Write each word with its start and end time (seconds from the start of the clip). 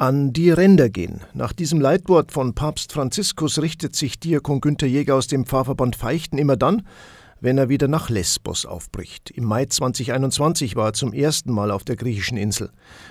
An 0.00 0.32
die 0.32 0.50
Ränder 0.50 0.88
gehen. 0.88 1.20
Nach 1.34 1.52
diesem 1.52 1.78
Leitwort 1.78 2.32
von 2.32 2.54
Papst 2.54 2.94
Franziskus 2.94 3.60
richtet 3.60 3.94
sich 3.94 4.18
Diakon 4.18 4.62
Günther 4.62 4.86
Jäger 4.86 5.14
aus 5.14 5.26
dem 5.26 5.44
Pfarrverband 5.44 5.94
Feichten 5.94 6.38
immer 6.38 6.56
dann, 6.56 6.86
wenn 7.42 7.58
er 7.58 7.68
wieder 7.68 7.86
nach 7.86 8.08
Lesbos 8.08 8.64
aufbricht. 8.64 9.28
Im 9.28 9.44
Mai 9.44 9.66
2021 9.66 10.74
war 10.74 10.86
er 10.86 10.92
zum 10.94 11.12
ersten 11.12 11.52
Mal 11.52 11.70
auf 11.70 11.84
der 11.84 11.96
griechischen 11.96 12.38
Insel. 12.38 12.70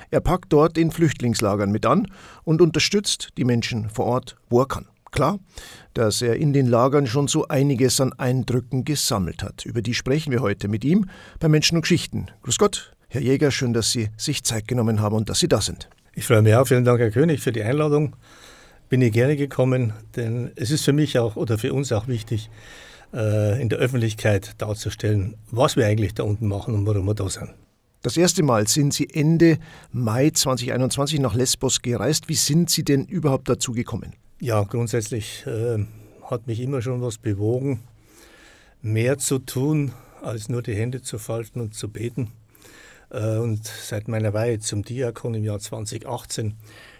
Er 0.09 0.19
packt 0.19 0.51
dort 0.51 0.79
in 0.79 0.89
Flüchtlingslagern 0.89 1.71
mit 1.71 1.85
an 1.85 2.07
und 2.43 2.59
unterstützt 2.59 3.33
die 3.37 3.45
Menschen 3.45 3.87
vor 3.91 4.05
Ort, 4.05 4.37
wo 4.49 4.61
er 4.61 4.67
kann. 4.67 4.87
Klar, 5.11 5.37
dass 5.93 6.23
er 6.23 6.37
in 6.37 6.53
den 6.53 6.65
Lagern 6.65 7.05
schon 7.05 7.27
so 7.27 7.47
einiges 7.49 8.01
an 8.01 8.13
Eindrücken 8.13 8.83
gesammelt 8.83 9.43
hat. 9.43 9.63
Über 9.63 9.83
die 9.83 9.93
sprechen 9.93 10.31
wir 10.31 10.41
heute 10.41 10.67
mit 10.67 10.83
ihm 10.83 11.07
bei 11.39 11.49
Menschen 11.49 11.75
und 11.75 11.83
Geschichten. 11.83 12.31
Grüß 12.41 12.57
Gott, 12.57 12.95
Herr 13.09 13.21
Jäger, 13.21 13.51
schön, 13.51 13.73
dass 13.73 13.91
Sie 13.91 14.09
sich 14.17 14.43
Zeit 14.43 14.67
genommen 14.67 15.01
haben 15.01 15.15
und 15.15 15.29
dass 15.29 15.37
Sie 15.37 15.47
da 15.47 15.61
sind. 15.61 15.87
Ich 16.13 16.25
freue 16.25 16.41
mich 16.41 16.55
auch. 16.55 16.67
Vielen 16.67 16.83
Dank, 16.83 16.99
Herr 16.99 17.11
König, 17.11 17.41
für 17.41 17.51
die 17.51 17.63
Einladung. 17.63 18.15
Bin 18.89 19.01
ich 19.01 19.13
gerne 19.13 19.35
gekommen, 19.35 19.93
denn 20.15 20.51
es 20.55 20.71
ist 20.71 20.83
für 20.83 20.93
mich 20.93 21.19
auch 21.19 21.35
oder 21.35 21.57
für 21.57 21.73
uns 21.73 21.91
auch 21.91 22.07
wichtig, 22.07 22.49
äh, 23.13 23.61
in 23.61 23.69
der 23.69 23.77
Öffentlichkeit 23.79 24.53
darzustellen, 24.57 25.35
was 25.51 25.75
wir 25.75 25.85
eigentlich 25.85 26.13
da 26.13 26.23
unten 26.23 26.47
machen 26.47 26.73
und 26.73 26.85
warum 26.85 27.05
wir 27.05 27.13
da 27.13 27.29
sind. 27.29 27.49
Das 28.01 28.15
erste 28.15 28.43
Mal 28.43 28.67
sind 28.67 28.93
Sie 28.93 29.09
Ende 29.13 29.59
Mai 29.91 30.29
2021 30.29 31.19
nach 31.19 31.35
Lesbos 31.35 31.81
gereist. 31.81 32.29
Wie 32.29 32.35
sind 32.35 32.69
Sie 32.69 32.83
denn 32.83 33.05
überhaupt 33.05 33.49
dazu 33.49 33.73
gekommen? 33.73 34.13
Ja, 34.39 34.63
grundsätzlich 34.63 35.45
äh, 35.45 35.85
hat 36.23 36.47
mich 36.47 36.61
immer 36.61 36.81
schon 36.81 37.01
was 37.01 37.17
bewogen, 37.17 37.81
mehr 38.81 39.17
zu 39.17 39.39
tun, 39.39 39.91
als 40.21 40.47
nur 40.47 40.61
die 40.61 40.75
Hände 40.75 41.01
zu 41.01 41.17
falten 41.17 41.59
und 41.59 41.75
zu 41.75 41.89
beten. 41.89 42.31
Äh, 43.11 43.37
und 43.37 43.65
seit 43.65 44.07
meiner 44.07 44.33
Weihe 44.33 44.59
zum 44.59 44.83
Diakon 44.83 45.33
im 45.35 45.43
Jahr 45.43 45.59
2018, 45.59 46.55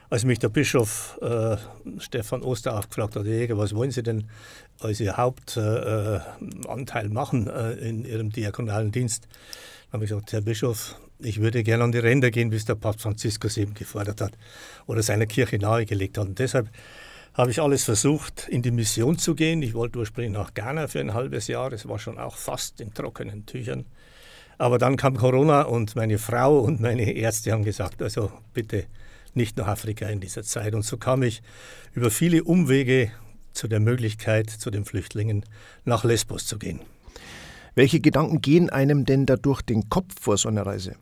als 0.10 0.26
mich 0.26 0.40
der 0.40 0.50
Bischof 0.50 1.20
äh, 1.22 1.58
Stefan 2.00 2.42
Oster 2.42 2.82
gefragt 2.88 3.16
hat, 3.16 3.26
Jäger, 3.26 3.58
was 3.58 3.76
wollen 3.76 3.92
Sie 3.92 4.04
denn 4.04 4.28
als 4.80 5.00
Ihr 5.00 5.18
Hauptanteil 5.18 7.06
äh, 7.06 7.10
machen 7.10 7.48
äh, 7.48 7.74
in 7.74 8.06
Ihrem 8.06 8.32
diakonalen 8.32 8.92
Dienst, 8.92 9.28
habe 9.92 10.04
ich 10.06 10.10
gesagt, 10.10 10.34
Herr 10.34 10.42
Bischof, 10.42 10.96
ich 11.20 11.42
würde 11.42 11.64
gerne 11.64 11.84
an 11.84 11.92
die 11.92 12.00
Ränder 12.00 12.32
gehen, 12.32 12.52
wie 12.52 12.56
es 12.56 12.66
der 12.66 12.76
Papst 12.76 13.02
Franziskus 13.02 13.58
eben 13.58 13.74
gefordert 13.74 14.22
hat 14.22 14.32
oder 14.88 15.04
seiner 15.04 15.26
Kirche 15.26 15.60
nahegelegt 15.60 16.18
hat. 16.18 16.28
Und 16.28 16.40
deshalb 16.40 16.70
habe 17.34 17.52
ich 17.52 17.62
alles 17.62 17.84
versucht, 17.84 18.48
in 18.48 18.62
die 18.62 18.72
Mission 18.72 19.18
zu 19.18 19.36
gehen. 19.36 19.62
Ich 19.62 19.74
wollte 19.74 20.00
ursprünglich 20.00 20.34
nach 20.34 20.54
Ghana 20.54 20.88
für 20.88 21.00
ein 21.00 21.14
halbes 21.14 21.48
Jahr. 21.48 21.72
Es 21.74 21.88
war 21.88 22.00
schon 22.00 22.18
auch 22.18 22.36
fast 22.36 22.82
in 22.82 22.94
trockenen 22.94 23.46
Tüchern. 23.46 23.86
Aber 24.60 24.78
dann 24.78 24.98
kam 24.98 25.16
Corona 25.16 25.62
und 25.62 25.96
meine 25.96 26.18
Frau 26.18 26.60
und 26.60 26.82
meine 26.82 27.14
Ärzte 27.14 27.54
haben 27.54 27.64
gesagt, 27.64 28.02
also 28.02 28.30
bitte 28.54 28.84
nicht 29.34 29.58
nach 29.58 29.68
Afrika 29.68 30.06
in 30.08 30.20
dieser 30.20 30.44
Zeit. 30.44 30.76
Und 30.76 30.84
so 30.84 30.98
kam 30.98 31.24
ich 31.24 31.42
über 31.94 32.12
viele 32.12 32.44
Umwege 32.44 33.10
zu 33.54 33.70
der 33.70 33.80
Möglichkeit, 33.80 34.50
zu 34.50 34.70
den 34.70 34.84
Flüchtlingen 34.84 35.46
nach 35.86 36.04
Lesbos 36.04 36.46
zu 36.46 36.60
gehen. 36.60 36.82
Welche 37.74 38.02
Gedanken 38.02 38.42
gehen 38.42 38.70
einem 38.70 39.06
denn 39.06 39.26
da 39.26 39.38
durch 39.38 39.62
den 39.62 39.88
Kopf 39.88 40.14
vor 40.20 40.38
so 40.38 40.50
einer 40.50 40.66
Reise? 40.66 40.96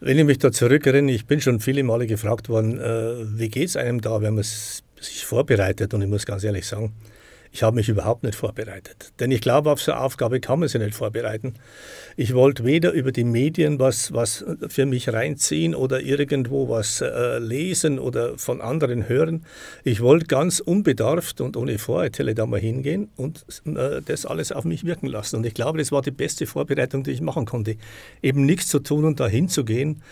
Wenn 0.00 0.18
ich 0.18 0.24
mich 0.24 0.38
da 0.38 0.50
zurückerinnere, 0.50 1.14
ich 1.14 1.26
bin 1.26 1.40
schon 1.40 1.60
viele 1.60 1.84
Male 1.84 2.08
gefragt 2.08 2.48
worden, 2.48 2.80
äh, 2.80 3.38
wie 3.38 3.48
geht 3.48 3.68
es 3.68 3.76
einem 3.76 4.00
da, 4.00 4.22
wenn 4.22 4.34
man 4.34 4.44
sich 4.44 5.24
vorbereitet? 5.24 5.94
Und 5.94 6.02
ich 6.02 6.08
muss 6.08 6.26
ganz 6.26 6.42
ehrlich 6.42 6.66
sagen, 6.66 6.92
ich 7.54 7.62
habe 7.62 7.76
mich 7.76 7.88
überhaupt 7.88 8.24
nicht 8.24 8.34
vorbereitet. 8.34 9.12
Denn 9.20 9.30
ich 9.30 9.40
glaube, 9.40 9.70
auf 9.70 9.80
so 9.80 9.92
eine 9.92 10.00
Aufgabe 10.00 10.40
kann 10.40 10.58
man 10.58 10.68
sich 10.68 10.80
nicht 10.80 10.96
vorbereiten. 10.96 11.54
Ich 12.16 12.34
wollte 12.34 12.64
weder 12.64 12.90
über 12.90 13.12
die 13.12 13.22
Medien 13.22 13.78
was, 13.78 14.12
was 14.12 14.44
für 14.66 14.86
mich 14.86 15.12
reinziehen 15.12 15.76
oder 15.76 16.00
irgendwo 16.00 16.68
was 16.68 17.00
äh, 17.00 17.38
lesen 17.38 18.00
oder 18.00 18.36
von 18.38 18.60
anderen 18.60 19.08
hören. 19.08 19.46
Ich 19.84 20.00
wollte 20.00 20.26
ganz 20.26 20.58
unbedarft 20.58 21.40
und 21.40 21.56
ohne 21.56 21.78
Vorurteile 21.78 22.34
da 22.34 22.44
mal 22.44 22.58
hingehen 22.58 23.10
und 23.14 23.46
äh, 23.66 24.02
das 24.04 24.26
alles 24.26 24.50
auf 24.50 24.64
mich 24.64 24.84
wirken 24.84 25.06
lassen. 25.06 25.36
Und 25.36 25.46
ich 25.46 25.54
glaube, 25.54 25.78
das 25.78 25.92
war 25.92 26.02
die 26.02 26.10
beste 26.10 26.46
Vorbereitung, 26.46 27.04
die 27.04 27.12
ich 27.12 27.20
machen 27.20 27.46
konnte. 27.46 27.76
Eben 28.20 28.46
nichts 28.46 28.66
zu 28.66 28.80
tun 28.80 29.04
und 29.04 29.20
da 29.20 29.28
hinzugehen, 29.28 30.02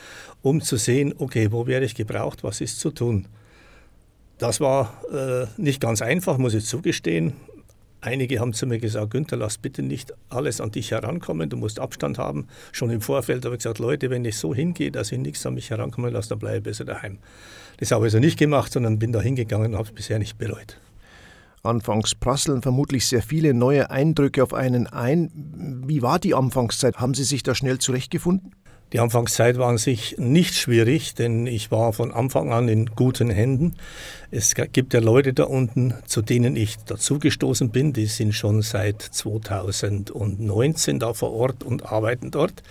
um 0.43 0.61
zu 0.61 0.77
sehen, 0.77 1.13
okay, 1.19 1.51
wo 1.51 1.67
werde 1.67 1.87
ich 1.87 1.97
gebraucht, 1.97 2.45
was 2.45 2.61
ist 2.61 2.79
zu 2.79 2.93
tun. 2.93 3.27
Das 4.43 4.61
war 4.61 4.93
äh, 5.13 5.47
nicht 5.57 5.81
ganz 5.81 6.03
einfach, 6.03 6.37
muss 6.37 6.53
ich 6.53 6.65
zugestehen. 6.65 7.35
Einige 8.01 8.41
haben 8.41 8.53
zu 8.53 8.67
mir 8.67 8.81
gesagt, 8.81 9.13
Günther, 9.13 9.37
lass 9.37 9.57
bitte 9.57 9.85
nicht 9.85 10.13
alles 10.31 10.61
an 10.61 10.73
dich 10.73 10.91
herankommen, 10.91 11.49
du 11.49 11.57
musst 11.57 11.79
Abstand 11.79 12.19
haben. 12.19 12.49
Schon 12.73 12.91
im 12.91 13.01
Vorfeld 13.01 13.45
habe 13.45 13.55
ich 13.55 13.61
gesagt, 13.61 13.79
Leute, 13.79 14.11
wenn 14.11 14.25
ich 14.25 14.37
so 14.37 14.53
hingehe, 14.53 14.91
dass 14.91 15.13
ich 15.13 15.19
nichts 15.21 15.47
an 15.47 15.55
mich 15.55 15.71
herankommen 15.71 16.13
lasse, 16.13 16.31
dann 16.31 16.41
bleibe 16.41 16.57
ich 16.57 16.63
besser 16.65 16.85
daheim. 16.85 17.19
Das 17.77 17.93
habe 17.93 18.05
ich 18.05 18.15
also 18.15 18.19
nicht 18.19 18.37
gemacht, 18.37 18.73
sondern 18.73 18.99
bin 18.99 19.13
da 19.13 19.21
hingegangen 19.21 19.75
und 19.75 19.79
habe 19.79 19.87
es 19.87 19.95
bisher 19.95 20.19
nicht 20.19 20.39
bereut. 20.39 20.77
Anfangs 21.63 22.17
prasseln 22.17 22.63
vermutlich 22.63 23.07
sehr 23.07 23.23
viele 23.23 23.55
neue 23.55 23.91
Eindrücke 23.91 24.43
auf 24.43 24.55
einen 24.55 24.89
ein. 24.89 25.31
Wie 25.87 26.03
war 26.03 26.19
die 26.19 26.35
Anfangszeit? 26.35 26.97
Haben 26.97 27.15
Sie 27.15 27.23
sich 27.23 27.45
da 27.45 27.55
schnell 27.55 27.79
zurechtgefunden? 27.79 28.51
Die 28.93 29.01
Anfangszeit 29.01 29.57
war 29.57 29.69
an 29.69 29.79
sich 29.79 30.17
nicht 30.19 30.55
schwierig, 30.55 31.15
denn 31.15 31.47
ich 31.47 31.71
war 31.71 31.95
von 31.95 32.13
Anfang 32.13 32.53
an 32.53 32.69
in 32.69 32.87
guten 32.87 33.31
Händen. 33.31 33.77
Es 34.31 34.55
gibt 34.55 34.93
ja 34.93 35.01
Leute 35.01 35.33
da 35.33 35.45
unten, 35.45 35.95
zu 36.07 36.21
denen 36.21 36.57
ich 36.57 36.77
dazugestoßen 36.85 37.71
bin. 37.71 37.95
Die 37.95 38.05
sind 38.05 38.35
schon 38.35 38.61
seit 38.61 39.01
2019 39.01 40.99
da 40.99 41.15
vor 41.15 41.33
Ort 41.33 41.65
und 41.65 41.87
arbeiten 41.91 42.31
dort. 42.31 42.63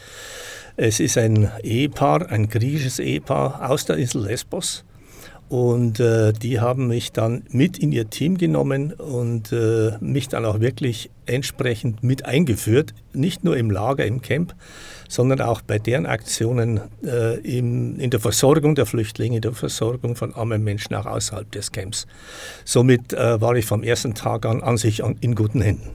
Es 0.78 1.00
ist 1.00 1.18
ein 1.18 1.50
Ehepaar, 1.64 2.30
ein 2.30 2.50
griechisches 2.50 3.00
Ehepaar 3.00 3.70
aus 3.70 3.86
der 3.86 3.98
Insel 3.98 4.26
Lesbos. 4.26 4.84
Und 5.52 6.00
äh, 6.00 6.32
die 6.32 6.62
haben 6.62 6.88
mich 6.88 7.12
dann 7.12 7.44
mit 7.50 7.78
in 7.78 7.92
ihr 7.92 8.10
Team 8.10 8.38
genommen 8.38 8.94
und 8.94 9.52
äh, 9.52 9.98
mich 10.00 10.30
dann 10.30 10.46
auch 10.46 10.62
wirklich 10.62 11.10
entsprechend 11.26 12.04
mit 12.04 12.24
eingeführt, 12.24 12.94
nicht 13.12 13.44
nur 13.44 13.58
im 13.58 13.70
Lager, 13.70 14.06
im 14.06 14.22
Camp, 14.22 14.56
sondern 15.10 15.42
auch 15.42 15.62
bei 15.62 15.78
deren 15.78 16.06
Aktionen 16.06 16.80
äh, 17.04 17.38
im, 17.42 18.00
in 18.00 18.12
der 18.12 18.22
Versorgung 18.22 18.76
der 18.76 18.86
Flüchtlinge, 18.86 19.36
in 19.36 19.42
der 19.42 19.52
Versorgung 19.52 20.16
von 20.16 20.34
armen 20.34 20.64
Menschen 20.64 20.96
auch 20.96 21.06
außerhalb 21.06 21.52
des 21.52 21.74
Camps. 21.74 22.08
Somit 22.64 23.12
äh, 23.12 23.42
war 23.42 23.54
ich 23.58 23.66
vom 23.66 23.84
ersten 23.84 24.14
Tag 24.14 24.46
an 24.46 24.64
an 24.64 24.78
sich 24.78 25.04
an, 25.04 25.18
in 25.20 25.36
guten 25.36 25.62
Händen. 25.62 25.90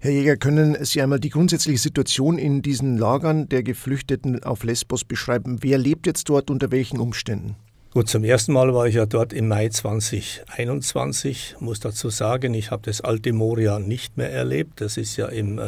Herr 0.00 0.12
Jäger, 0.12 0.38
können 0.38 0.82
Sie 0.86 1.02
einmal 1.02 1.20
die 1.20 1.28
grundsätzliche 1.28 1.78
Situation 1.78 2.38
in 2.38 2.62
diesen 2.62 2.96
Lagern 2.96 3.46
der 3.50 3.62
Geflüchteten 3.62 4.42
auf 4.42 4.64
Lesbos 4.64 5.04
beschreiben? 5.04 5.58
Wer 5.60 5.76
lebt 5.76 6.06
jetzt 6.06 6.30
dort 6.30 6.50
unter 6.50 6.72
welchen 6.72 6.98
Umständen? 6.98 7.56
Gut, 7.94 8.08
zum 8.08 8.24
ersten 8.24 8.54
Mal 8.54 8.72
war 8.72 8.86
ich 8.86 8.94
ja 8.94 9.04
dort 9.04 9.34
im 9.34 9.48
Mai 9.48 9.68
2021. 9.68 11.56
Muss 11.60 11.78
dazu 11.78 12.08
sagen, 12.08 12.54
ich 12.54 12.70
habe 12.70 12.80
das 12.86 13.02
alte 13.02 13.34
Moria 13.34 13.78
nicht 13.78 14.16
mehr 14.16 14.32
erlebt. 14.32 14.80
Das 14.80 14.96
ist 14.96 15.18
ja 15.18 15.26
im 15.26 15.58
äh, 15.58 15.62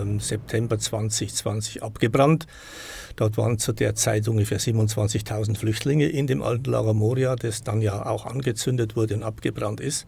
ähm, 0.00 0.18
September 0.18 0.76
2020 0.76 1.84
abgebrannt. 1.84 2.48
Dort 3.14 3.38
waren 3.38 3.60
zu 3.60 3.72
der 3.72 3.94
Zeit 3.94 4.26
ungefähr 4.26 4.58
27.000 4.58 5.56
Flüchtlinge 5.56 6.08
in 6.08 6.26
dem 6.26 6.42
alten 6.42 6.68
Lager 6.68 6.94
Moria, 6.94 7.36
das 7.36 7.62
dann 7.62 7.80
ja 7.80 8.06
auch 8.06 8.26
angezündet 8.26 8.96
wurde 8.96 9.14
und 9.14 9.22
abgebrannt 9.22 9.78
ist. 9.78 10.04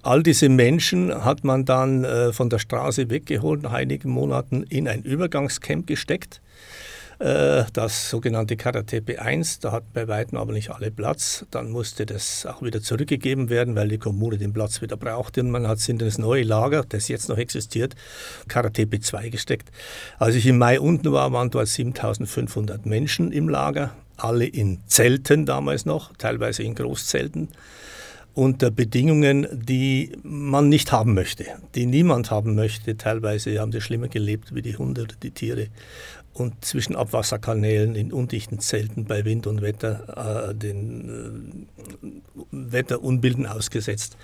All 0.00 0.22
diese 0.22 0.48
Menschen 0.48 1.26
hat 1.26 1.44
man 1.44 1.66
dann 1.66 2.04
äh, 2.04 2.32
von 2.32 2.48
der 2.48 2.58
Straße 2.58 3.10
weggeholt, 3.10 3.60
nach 3.60 3.72
einigen 3.74 4.08
Monaten 4.08 4.62
in 4.62 4.88
ein 4.88 5.02
Übergangscamp 5.02 5.86
gesteckt. 5.86 6.40
Äh, 7.18 7.64
das 7.72 8.10
sogenannte 8.10 8.56
Karatepe 8.56 9.20
1, 9.20 9.60
da 9.60 9.72
hat 9.72 9.92
bei 9.92 10.06
weitem 10.06 10.36
aber 10.36 10.52
nicht 10.52 10.70
alle 10.70 10.90
Platz. 10.90 11.46
Dann 11.50 11.70
musste 11.70 12.04
das 12.04 12.44
auch 12.44 12.62
wieder 12.62 12.82
zurückgegeben 12.82 13.48
werden, 13.48 13.74
weil 13.74 13.88
die 13.88 13.98
Kommune 13.98 14.36
den 14.36 14.52
Platz 14.52 14.82
wieder 14.82 14.96
brauchte. 14.96 15.40
Und 15.40 15.50
man 15.50 15.66
hat 15.66 15.78
es 15.78 15.88
in 15.88 15.98
das 15.98 16.18
neue 16.18 16.42
Lager, 16.42 16.84
das 16.86 17.08
jetzt 17.08 17.28
noch 17.28 17.38
existiert, 17.38 17.94
Karatepe 18.48 19.00
2 19.00 19.30
gesteckt. 19.30 19.70
Als 20.18 20.34
ich 20.34 20.46
im 20.46 20.58
Mai 20.58 20.78
unten 20.78 21.10
war, 21.12 21.32
waren 21.32 21.50
dort 21.50 21.68
7500 21.68 22.84
Menschen 22.84 23.32
im 23.32 23.48
Lager, 23.48 23.92
alle 24.18 24.46
in 24.46 24.80
Zelten 24.86 25.46
damals 25.46 25.86
noch, 25.86 26.12
teilweise 26.16 26.62
in 26.62 26.74
Großzelten 26.74 27.48
unter 28.34 28.70
Bedingungen, 28.70 29.46
die 29.50 30.12
man 30.22 30.68
nicht 30.68 30.92
haben 30.92 31.14
möchte, 31.14 31.46
die 31.74 31.86
niemand 31.86 32.30
haben 32.30 32.54
möchte. 32.54 32.98
Teilweise 32.98 33.58
haben 33.58 33.72
sie 33.72 33.80
schlimmer 33.80 34.08
gelebt 34.08 34.54
wie 34.54 34.60
die 34.60 34.76
Hunde 34.76 35.04
oder 35.04 35.14
die 35.22 35.30
Tiere 35.30 35.68
und 36.38 36.64
zwischen 36.64 36.96
Abwasserkanälen 36.96 37.94
in 37.94 38.12
undichten 38.12 38.60
Zelten 38.60 39.06
bei 39.06 39.24
Wind 39.24 39.46
und 39.46 39.62
Wetter 39.62 40.50
äh, 40.50 40.54
den 40.54 41.66
äh, 42.02 42.08
Wetterunbilden 42.50 43.46
ausgesetzt, 43.46 44.16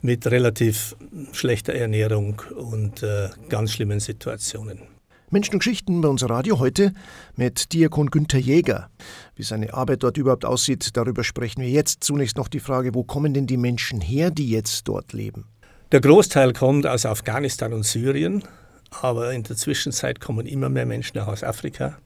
mit 0.00 0.26
relativ 0.26 0.94
schlechter 1.32 1.74
Ernährung 1.74 2.40
und 2.54 3.02
äh, 3.02 3.30
ganz 3.48 3.72
schlimmen 3.72 3.98
Situationen. 3.98 4.82
Menschen 5.30 5.54
und 5.54 5.58
Geschichten 5.58 6.00
bei 6.00 6.08
unser 6.08 6.30
Radio 6.30 6.58
heute 6.58 6.92
mit 7.36 7.72
Diakon 7.72 8.10
Günther 8.10 8.38
Jäger. 8.38 8.88
Wie 9.34 9.42
seine 9.42 9.74
Arbeit 9.74 10.02
dort 10.02 10.16
überhaupt 10.16 10.44
aussieht, 10.44 10.96
darüber 10.96 11.22
sprechen 11.22 11.60
wir 11.60 11.68
jetzt. 11.68 12.02
Zunächst 12.02 12.36
noch 12.38 12.48
die 12.48 12.60
Frage, 12.60 12.94
wo 12.94 13.02
kommen 13.02 13.34
denn 13.34 13.46
die 13.46 13.58
Menschen 13.58 14.00
her, 14.00 14.30
die 14.30 14.48
jetzt 14.48 14.88
dort 14.88 15.12
leben? 15.12 15.44
Der 15.92 16.00
Großteil 16.00 16.52
kommt 16.52 16.86
aus 16.86 17.04
Afghanistan 17.04 17.72
und 17.72 17.84
Syrien 17.84 18.42
aber 18.90 19.32
in 19.32 19.42
der 19.42 19.56
Zwischenzeit 19.56 20.20
kommen 20.20 20.46
immer 20.46 20.68
mehr 20.68 20.86
Menschen 20.86 21.18
aus 21.18 21.42
Afrika. 21.42 21.98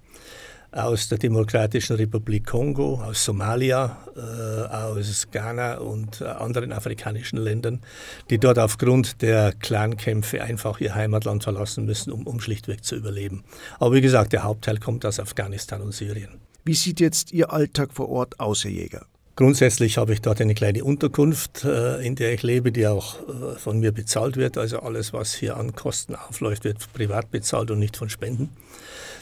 aus 0.73 1.09
der 1.09 1.19
Demokratischen 1.19 1.97
Republik 1.97 2.47
Kongo, 2.47 2.95
aus 2.95 3.25
Somalia, 3.25 3.99
äh, 4.17 4.75
aus 4.75 5.29
Ghana 5.31 5.79
und 5.79 6.23
äh, 6.23 6.25
anderen 6.25 6.73
afrikanischen 6.73 7.37
Ländern, 7.37 7.81
die 8.31 8.39
dort 8.39 8.59
aufgrund 8.59 9.21
der 9.21 9.53
Clankämpfe 9.53 10.43
einfach 10.43 10.81
ihr 10.81 10.95
Heimatland 10.95 11.43
verlassen 11.43 11.85
müssen, 11.85 12.11
um, 12.11 12.27
um 12.27 12.41
schlichtweg 12.41 12.85
zu 12.85 12.97
überleben. 12.97 13.45
Aber 13.79 13.95
wie 13.95 14.01
gesagt, 14.01 14.33
der 14.33 14.45
Hauptteil 14.45 14.79
kommt 14.79 15.05
aus 15.05 15.21
Afghanistan 15.21 15.83
und 15.83 15.93
Syrien. 15.93 16.41
Wie 16.65 16.75
sieht 16.75 17.01
jetzt 17.01 17.33
Ihr 17.33 17.53
Alltag 17.53 17.93
vor 17.93 18.09
Ort 18.09 18.41
aus, 18.41 18.65
Herr 18.65 18.71
Jäger? 18.71 19.05
Grundsätzlich 19.35 19.97
habe 19.97 20.13
ich 20.13 20.21
dort 20.21 20.43
eine 20.43 20.55
kleine 20.55 20.85
Unterkunft, 20.85 21.65
äh, 21.65 22.05
in 22.05 22.17
der 22.17 22.35
ich 22.35 22.43
lebe, 22.43 22.71
die 22.71 22.87
auch 22.87 23.17
äh, 23.21 23.59
von 23.59 23.81
mir 23.81 23.91
bezahlt 23.91 24.37
wird. 24.37 24.59
Also 24.59 24.81
alles, 24.81 25.15
was 25.15 25.33
hier 25.33 25.57
an 25.57 25.75
Kosten 25.75 26.15
aufläuft, 26.15 26.65
wird 26.65 26.93
privat 26.93 27.31
bezahlt 27.31 27.71
und 27.71 27.79
nicht 27.79 27.97
von 27.97 28.11
Spenden. 28.11 28.51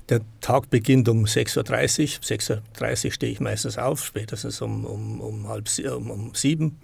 Der 0.09 0.23
Tag 0.41 0.69
beginnt 0.69 1.09
um 1.09 1.27
6.30 1.27 2.17
Uhr. 2.17 2.61
6.30 2.81 3.05
Uhr 3.05 3.13
stehe 3.13 3.33
ich 3.33 3.39
meistens 3.39 3.79
auf, 3.79 4.05
spätestens 4.05 4.61
um, 4.61 4.85
um, 4.85 5.21
um 5.21 5.49
halb 5.49 5.69
um, 5.85 6.11
um 6.11 6.35
sieben. 6.35 6.81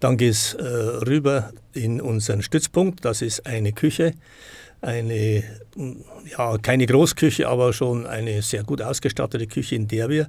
Dann 0.00 0.16
geht 0.16 0.30
es 0.30 0.54
äh, 0.54 0.64
rüber 0.64 1.52
in 1.74 2.00
unseren 2.00 2.40
Stützpunkt. 2.40 3.04
Das 3.04 3.20
ist 3.20 3.44
eine 3.44 3.72
Küche 3.72 4.14
eine, 4.82 5.44
ja, 6.26 6.56
keine 6.58 6.86
Großküche, 6.86 7.48
aber 7.48 7.72
schon 7.72 8.06
eine 8.06 8.42
sehr 8.42 8.64
gut 8.64 8.80
ausgestattete 8.80 9.46
Küche, 9.46 9.74
in 9.74 9.88
der 9.88 10.08
wir 10.08 10.28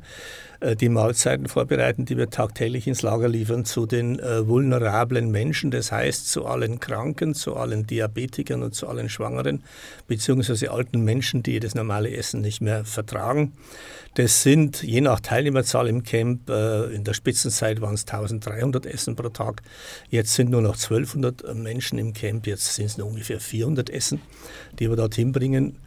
äh, 0.61 0.75
die 0.75 0.89
Mahlzeiten 0.89 1.47
vorbereiten, 1.47 2.05
die 2.05 2.17
wir 2.17 2.29
tagtäglich 2.29 2.87
ins 2.87 3.01
Lager 3.01 3.27
liefern 3.27 3.65
zu 3.65 3.85
den 3.85 4.19
äh, 4.19 4.47
vulnerablen 4.47 5.31
Menschen, 5.31 5.71
das 5.71 5.91
heißt 5.91 6.29
zu 6.29 6.45
allen 6.45 6.79
Kranken, 6.79 7.33
zu 7.33 7.55
allen 7.55 7.87
Diabetikern 7.87 8.61
und 8.61 8.75
zu 8.75 8.87
allen 8.87 9.09
Schwangeren, 9.09 9.63
beziehungsweise 10.07 10.71
alten 10.71 11.03
Menschen, 11.03 11.43
die 11.43 11.59
das 11.59 11.75
normale 11.75 12.11
Essen 12.11 12.41
nicht 12.41 12.61
mehr 12.61 12.85
vertragen. 12.85 13.53
Das 14.13 14.43
sind 14.43 14.83
je 14.83 15.01
nach 15.01 15.21
Teilnehmerzahl 15.21 15.87
im 15.87 16.03
Camp, 16.03 16.49
äh, 16.49 16.93
in 16.93 17.03
der 17.03 17.13
Spitzenzeit 17.13 17.81
waren 17.81 17.95
es 17.95 18.05
1300 18.05 18.85
Essen 18.85 19.15
pro 19.15 19.29
Tag, 19.29 19.63
jetzt 20.09 20.35
sind 20.35 20.51
nur 20.51 20.61
noch 20.61 20.75
1200 20.75 21.55
Menschen 21.55 21.97
im 21.97 22.13
Camp, 22.13 22.45
jetzt 22.45 22.75
sind 22.75 22.85
es 22.85 22.97
nur 22.97 23.07
ungefähr 23.07 23.39
400 23.39 23.89
Essen, 23.89 24.21
die 24.79 24.89
wir 24.89 24.95
dorthin 24.95 25.31
bringen. 25.31 25.77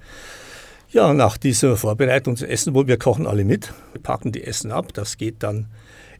Ja, 0.90 1.12
nach 1.12 1.36
dieser 1.36 1.76
Vorbereitung 1.76 2.36
zu 2.36 2.46
essen, 2.46 2.74
wo 2.74 2.86
wir 2.86 2.98
kochen 2.98 3.26
alle 3.26 3.44
mit, 3.44 3.72
wir 3.92 4.02
packen 4.02 4.30
die 4.30 4.44
Essen 4.44 4.70
ab, 4.70 4.92
das 4.92 5.16
geht 5.16 5.42
dann 5.42 5.66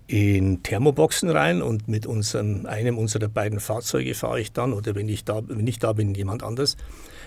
in 0.06 0.62
Thermoboxen 0.62 1.30
rein 1.30 1.62
und 1.62 1.88
mit 1.88 2.06
unserem, 2.06 2.66
einem 2.66 2.98
unserer 2.98 3.28
beiden 3.28 3.60
Fahrzeuge 3.60 4.14
fahre 4.14 4.40
ich 4.40 4.52
dann, 4.52 4.72
oder 4.72 4.94
wenn 4.94 5.08
ich 5.08 5.24
da, 5.24 5.42
wenn 5.46 5.66
ich 5.66 5.78
da 5.78 5.92
bin, 5.92 6.14
jemand 6.14 6.42
anders, 6.42 6.76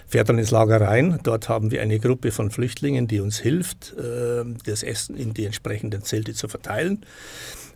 fährt 0.06 0.30
dann 0.30 0.38
ins 0.38 0.51
Lager 0.51 0.80
rein. 0.81 1.19
Dort 1.24 1.50
haben 1.50 1.71
wir 1.71 1.81
eine 1.81 2.00
Gruppe 2.00 2.31
von 2.31 2.51
Flüchtlingen, 2.51 3.07
die 3.07 3.19
uns 3.19 3.39
hilft, 3.39 3.94
äh, 3.98 4.44
das 4.65 4.83
Essen 4.83 5.18
in 5.18 5.33
die 5.33 5.45
entsprechenden 5.45 6.04
Zelte 6.04 6.33
zu 6.33 6.48
verteilen. 6.48 7.06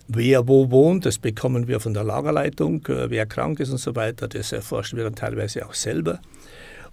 Wer 0.08 0.48
wo 0.48 0.70
wohnt, 0.72 1.06
das 1.06 1.18
bekommen 1.18 1.68
wir 1.68 1.80
von 1.80 1.94
der 1.94 2.04
Lagerleitung. 2.04 2.86
Äh, 2.88 3.10
wer 3.10 3.26
krank 3.26 3.60
ist 3.60 3.72
und 3.72 3.80
so 3.80 3.96
weiter, 3.96 4.28
das 4.28 4.52
erforschen 4.52 4.98
wir 4.98 5.04
dann 5.04 5.16
teilweise 5.16 5.66
auch 5.66 5.74
selber. 5.74 6.20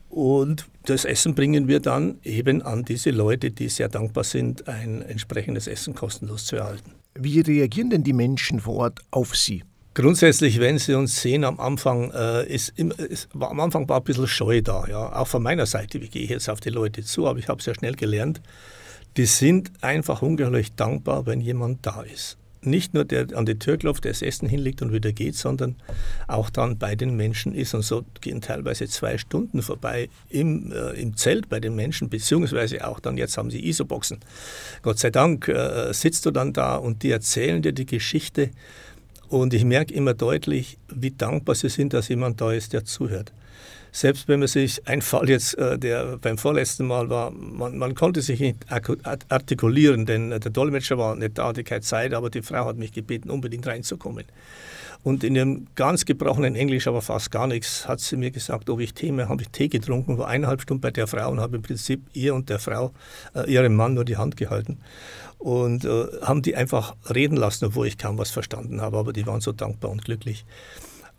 Und 0.08 0.66
das 0.84 1.05
Essen 1.05 1.34
bringen 1.34 1.69
wir 1.69 1.81
dann 1.81 2.19
eben 2.25 2.62
an 2.62 2.84
diese 2.84 3.10
Leute, 3.10 3.50
die 3.50 3.69
sehr 3.69 3.88
dankbar 3.88 4.25
sind, 4.25 4.69
ein 4.69 5.02
entsprechendes 5.02 5.66
Essen 5.66 5.94
kostenlos 5.94 6.46
zu 6.46 6.56
erhalten. 6.56 6.93
Wie 7.14 7.40
reagieren 7.40 7.90
denn 7.90 8.05
die 8.05 8.12
Menschen 8.12 8.60
vor 8.60 8.76
Ort 8.76 9.00
auf 9.10 9.37
Sie? 9.37 9.64
Grundsätzlich, 9.94 10.60
wenn 10.60 10.78
Sie 10.78 10.94
uns 10.94 11.20
sehen, 11.20 11.44
am 11.44 11.58
Anfang 11.58 12.12
äh, 12.12 12.46
ist, 12.46 12.70
ist, 12.78 13.28
war, 13.34 13.50
am 13.50 13.60
Anfang 13.60 13.88
war 13.88 13.99
ein 13.99 14.05
bisschen 14.05 14.28
Scheu 14.28 14.62
da, 14.62 14.87
ja. 14.88 15.12
Auch 15.12 15.26
von 15.26 15.43
meiner 15.43 15.66
Seite, 15.66 16.00
wie 16.00 16.08
gehe 16.08 16.22
ich 16.22 16.31
jetzt 16.31 16.49
auf 16.49 16.61
die 16.61 16.70
Leute 16.70 17.02
zu, 17.02 17.26
aber 17.26 17.38
ich 17.38 17.49
habe 17.49 17.62
sehr 17.62 17.75
schnell 17.75 17.94
gelernt, 17.94 18.40
die 19.16 19.26
sind 19.26 19.72
einfach 19.82 20.22
ungeheuerlich 20.22 20.75
dankbar, 20.75 21.26
wenn 21.26 21.40
jemand 21.40 21.84
da 21.84 22.02
ist 22.02 22.38
nicht 22.62 22.94
nur 22.94 23.05
der 23.05 23.26
an 23.34 23.46
die 23.46 23.58
Tür 23.58 23.76
klopft, 23.76 24.05
der 24.05 24.12
das 24.12 24.22
Essen 24.22 24.49
hinlegt 24.49 24.82
und 24.82 24.93
wieder 24.93 25.12
geht, 25.12 25.37
sondern 25.37 25.76
auch 26.26 26.50
dann 26.50 26.78
bei 26.78 26.94
den 26.94 27.16
Menschen 27.16 27.55
ist. 27.55 27.75
Und 27.75 27.82
so 27.82 28.05
gehen 28.20 28.40
teilweise 28.40 28.87
zwei 28.88 29.19
Stunden 29.19 29.62
vorbei 29.62 30.08
im, 30.28 30.72
äh, 30.72 31.00
im 31.00 31.16
Zelt 31.16 31.49
bei 31.49 31.60
den 31.60 31.75
Menschen, 31.75 32.08
beziehungsweise 32.08 32.87
auch 32.87 33.00
dann, 33.00 33.16
jetzt 33.16 33.38
haben 33.38 33.50
sie 33.50 33.64
ISO-Boxen. 33.66 34.19
Gott 34.82 34.99
sei 34.99 35.10
Dank 35.10 35.49
äh, 35.49 35.93
sitzt 35.93 36.26
du 36.26 36.31
dann 36.31 36.52
da 36.52 36.76
und 36.76 37.02
die 37.02 37.10
erzählen 37.10 37.62
dir 37.62 37.72
die 37.72 37.87
Geschichte. 37.87 38.50
Und 39.28 39.52
ich 39.52 39.64
merke 39.64 39.93
immer 39.93 40.14
deutlich, 40.14 40.78
wie 40.88 41.11
dankbar 41.11 41.54
sie 41.54 41.69
sind, 41.69 41.93
dass 41.93 42.08
jemand 42.08 42.40
da 42.40 42.52
ist, 42.52 42.72
der 42.72 42.84
zuhört 42.84 43.32
selbst 43.99 44.29
wenn 44.29 44.39
man 44.39 44.47
sich, 44.47 44.87
ein 44.87 45.03
Fall 45.03 45.29
jetzt, 45.29 45.59
äh, 45.59 45.77
der 45.77 46.19
beim 46.19 46.39
vorletzten 46.39 46.87
Mal 46.87 47.11
war, 47.11 47.33
man, 47.33 47.79
man 47.79 47.97
konnte 47.97 48.23
sich 48.23 48.39
nicht 48.39 48.59
artikulieren, 49.29 50.06
denn 50.06 50.31
der 50.31 50.39
Dolmetscher 50.39 50.99
war 50.99 51.17
nicht 51.17 51.37
da, 51.37 51.49
hatte 51.49 51.65
keine 51.65 51.81
Zeit, 51.81 52.15
aber 52.15 52.31
die 52.31 52.43
Frau 52.43 52.65
hat 52.67 52.77
mich 52.77 52.93
gebeten, 52.93 53.29
unbedingt 53.29 53.67
reinzukommen. 53.67 54.25
Und 55.03 55.25
in 55.25 55.35
ihrem 55.35 55.67
ganz 55.75 56.05
gebrochenen 56.05 56.55
Englisch, 56.55 56.87
aber 56.87 57.03
fast 57.03 57.33
gar 57.33 57.49
nichts, 57.49 57.89
hat 57.89 57.99
sie 57.99 58.17
mir 58.17 58.31
gesagt, 58.31 58.71
ob 58.71 58.79
ich 58.79 58.95
Tee 58.95 59.11
mehr, 59.11 59.29
habe 59.29 59.43
ich 59.43 59.49
Tee 59.49 59.69
getrunken, 59.69 60.17
war 60.17 60.29
eineinhalb 60.29 60.61
Stunden 60.61 60.81
bei 60.81 60.93
der 60.93 61.09
Frau 61.09 61.31
und 61.33 61.41
habe 61.41 61.56
im 61.56 61.62
Prinzip 61.62 62.03
ihr 62.12 62.37
und 62.37 62.49
der 62.50 62.61
Frau, 62.61 62.93
äh, 63.35 63.50
ihrem 63.50 63.75
Mann 63.75 63.95
nur 63.95 64.05
die 64.05 64.17
Hand 64.17 64.37
gehalten 64.37 64.79
und 65.39 65.85
äh, 65.85 66.06
haben 66.23 66.43
die 66.43 66.55
einfach 66.55 66.95
reden 67.12 67.37
lassen, 67.37 67.65
obwohl 67.65 67.89
ich 67.89 67.99
kaum 67.99 68.17
was 68.17 68.31
verstanden 68.31 68.81
habe, 68.81 68.97
aber 68.97 69.12
die 69.12 69.27
waren 69.27 69.41
so 69.41 69.50
dankbar 69.50 69.91
und 69.91 70.05
glücklich. 70.05 70.45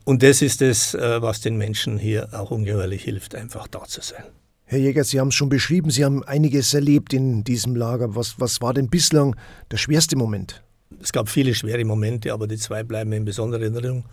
Und 0.09 0.23
das 0.23 0.41
ist 0.41 0.63
es, 0.63 0.95
äh, 0.95 1.21
was 1.21 1.39
den 1.41 1.55
Menschen 1.55 1.99
hier 1.99 2.29
auch 2.31 2.49
ungeheuerlich 2.49 3.03
hilft, 3.03 3.35
einfach 3.35 3.67
da 3.67 3.83
zu 3.83 4.01
sein. 4.01 4.23
Herr 4.65 4.79
Jäger, 4.79 5.03
Sie 5.03 5.19
haben 5.19 5.27
es 5.27 5.35
schon 5.35 5.49
beschrieben, 5.49 5.91
Sie 5.91 6.03
haben 6.03 6.23
einiges 6.23 6.73
erlebt 6.73 7.13
in 7.13 7.43
diesem 7.43 7.75
Lager. 7.75 8.15
Was, 8.15 8.39
was 8.39 8.59
war 8.59 8.73
denn 8.73 8.89
bislang 8.89 9.35
der 9.69 9.77
schwerste 9.77 10.15
Moment? 10.15 10.63
Es 10.99 11.13
gab 11.13 11.29
viele 11.29 11.53
schwere 11.53 11.85
Momente, 11.85 12.33
aber 12.33 12.47
die 12.47 12.57
zwei 12.57 12.81
bleiben 12.81 13.11
mir 13.11 13.17
in 13.17 13.25
besonderer 13.25 13.61
Erinnerung. 13.61 14.05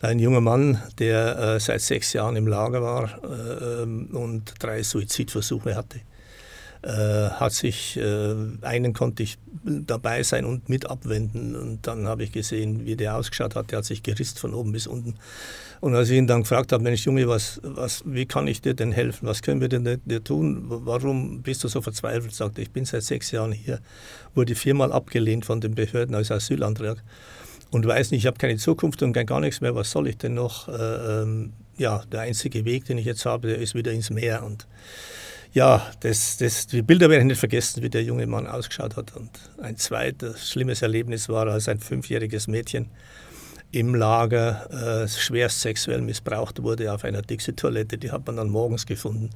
Ein 0.00 0.18
junger 0.18 0.40
Mann, 0.40 0.82
der 0.98 1.38
äh, 1.38 1.60
seit 1.60 1.82
sechs 1.82 2.12
Jahren 2.12 2.34
im 2.34 2.48
Lager 2.48 2.82
war 2.82 3.22
äh, 3.22 3.82
ähm, 3.84 4.08
und 4.12 4.54
drei 4.58 4.82
Suizidversuche 4.82 5.76
hatte 5.76 6.00
hat 6.88 7.52
sich, 7.52 7.96
äh, 7.96 8.34
einen 8.62 8.92
konnte 8.92 9.22
ich 9.22 9.38
dabei 9.64 10.22
sein 10.22 10.44
und 10.44 10.68
mit 10.68 10.88
abwenden. 10.88 11.54
Und 11.54 11.86
dann 11.86 12.08
habe 12.08 12.22
ich 12.22 12.32
gesehen, 12.32 12.86
wie 12.86 12.96
der 12.96 13.16
ausgeschaut 13.16 13.54
hat, 13.54 13.70
der 13.70 13.78
hat 13.78 13.84
sich 13.84 14.02
gerisst 14.02 14.38
von 14.38 14.54
oben 14.54 14.72
bis 14.72 14.86
unten. 14.86 15.14
Und 15.80 15.94
als 15.94 16.10
ich 16.10 16.18
ihn 16.18 16.26
dann 16.26 16.42
gefragt 16.42 16.72
habe, 16.72 16.82
Mensch 16.82 17.04
Junge, 17.04 17.26
was, 17.28 17.60
was, 17.62 18.02
wie 18.04 18.26
kann 18.26 18.46
ich 18.46 18.60
dir 18.60 18.74
denn 18.74 18.92
helfen, 18.92 19.26
was 19.26 19.42
können 19.42 19.60
wir 19.60 19.68
denn 19.68 20.00
dir 20.04 20.24
tun, 20.24 20.64
warum 20.68 21.42
bist 21.42 21.64
du 21.64 21.68
so 21.68 21.80
verzweifelt, 21.80 22.34
sagte 22.34 22.60
ich 22.60 22.70
bin 22.70 22.84
seit 22.84 23.02
sechs 23.02 23.30
Jahren 23.30 23.52
hier, 23.52 23.80
wurde 24.34 24.54
viermal 24.54 24.92
abgelehnt 24.92 25.44
von 25.44 25.60
den 25.60 25.74
Behörden 25.74 26.14
als 26.14 26.30
Asylantrag. 26.30 27.02
Und 27.70 27.86
weiß 27.86 28.10
nicht, 28.10 28.22
ich 28.22 28.26
habe 28.26 28.36
keine 28.36 28.56
Zukunft 28.56 29.02
und 29.02 29.12
gar 29.12 29.40
nichts 29.40 29.60
mehr, 29.60 29.74
was 29.74 29.90
soll 29.90 30.08
ich 30.08 30.18
denn 30.18 30.34
noch? 30.34 30.68
Äh, 30.68 30.72
ähm, 31.22 31.52
ja, 31.76 32.02
der 32.12 32.20
einzige 32.20 32.64
Weg, 32.64 32.84
den 32.84 32.98
ich 32.98 33.06
jetzt 33.06 33.24
habe, 33.24 33.48
der 33.48 33.58
ist 33.58 33.74
wieder 33.74 33.92
ins 33.92 34.10
Meer. 34.10 34.42
Und 34.42 34.66
ja, 35.52 35.86
das, 36.00 36.36
das, 36.36 36.66
die 36.66 36.82
Bilder 36.82 37.08
werde 37.08 37.22
ich 37.22 37.28
nicht 37.28 37.38
vergessen, 37.38 37.82
wie 37.82 37.90
der 37.90 38.02
junge 38.02 38.26
Mann 38.26 38.46
ausgeschaut 38.46 38.96
hat. 38.96 39.16
Und 39.16 39.30
ein 39.60 39.76
zweites 39.76 40.50
schlimmes 40.50 40.82
Erlebnis 40.82 41.28
war, 41.28 41.46
als 41.46 41.68
ein 41.68 41.80
fünfjähriges 41.80 42.46
Mädchen 42.46 42.88
im 43.72 43.94
Lager 43.94 45.02
äh, 45.04 45.08
schwerst 45.08 45.60
sexuell 45.60 46.00
missbraucht 46.00 46.62
wurde 46.62 46.92
auf 46.92 47.04
einer 47.04 47.22
Dixie-Toilette. 47.22 47.98
Die 47.98 48.10
hat 48.10 48.26
man 48.26 48.36
dann 48.36 48.50
morgens 48.50 48.86
gefunden. 48.86 49.30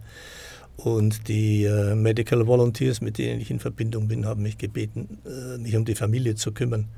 Und 0.77 1.29
die 1.29 1.65
äh, 1.65 1.95
Medical 1.95 2.47
Volunteers, 2.47 3.01
mit 3.01 3.19
denen 3.19 3.41
ich 3.41 3.51
in 3.51 3.61
Verbindung 3.61 4.09
bin, 4.09 4.27
haben 4.27 4.43
mich 4.43 4.59
gebeten, 4.59 5.19
äh, 5.25 5.59
mich 5.59 5.77
um 5.77 5.85
die 5.85 5.95
Familie 5.95 6.35
zu 6.35 6.53
kümmern. 6.53 6.89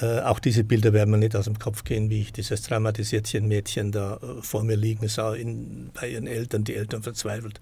Äh, 0.00 0.20
auch 0.20 0.38
diese 0.38 0.62
Bilder 0.64 0.92
werden 0.92 1.10
mir 1.10 1.18
nicht 1.18 1.34
aus 1.34 1.46
dem 1.46 1.58
Kopf 1.58 1.84
gehen, 1.84 2.10
wie 2.10 2.20
ich 2.20 2.32
dieses 2.32 2.62
traumatisierte 2.62 3.40
Mädchen 3.40 3.90
da 3.90 4.16
äh, 4.16 4.42
vor 4.42 4.62
mir 4.62 4.76
liegen 4.76 5.08
sah, 5.08 5.34
in, 5.34 5.90
bei 5.92 6.08
ihren 6.08 6.26
Eltern, 6.26 6.64
die 6.64 6.76
Eltern 6.76 7.02
verzweifelt. 7.02 7.60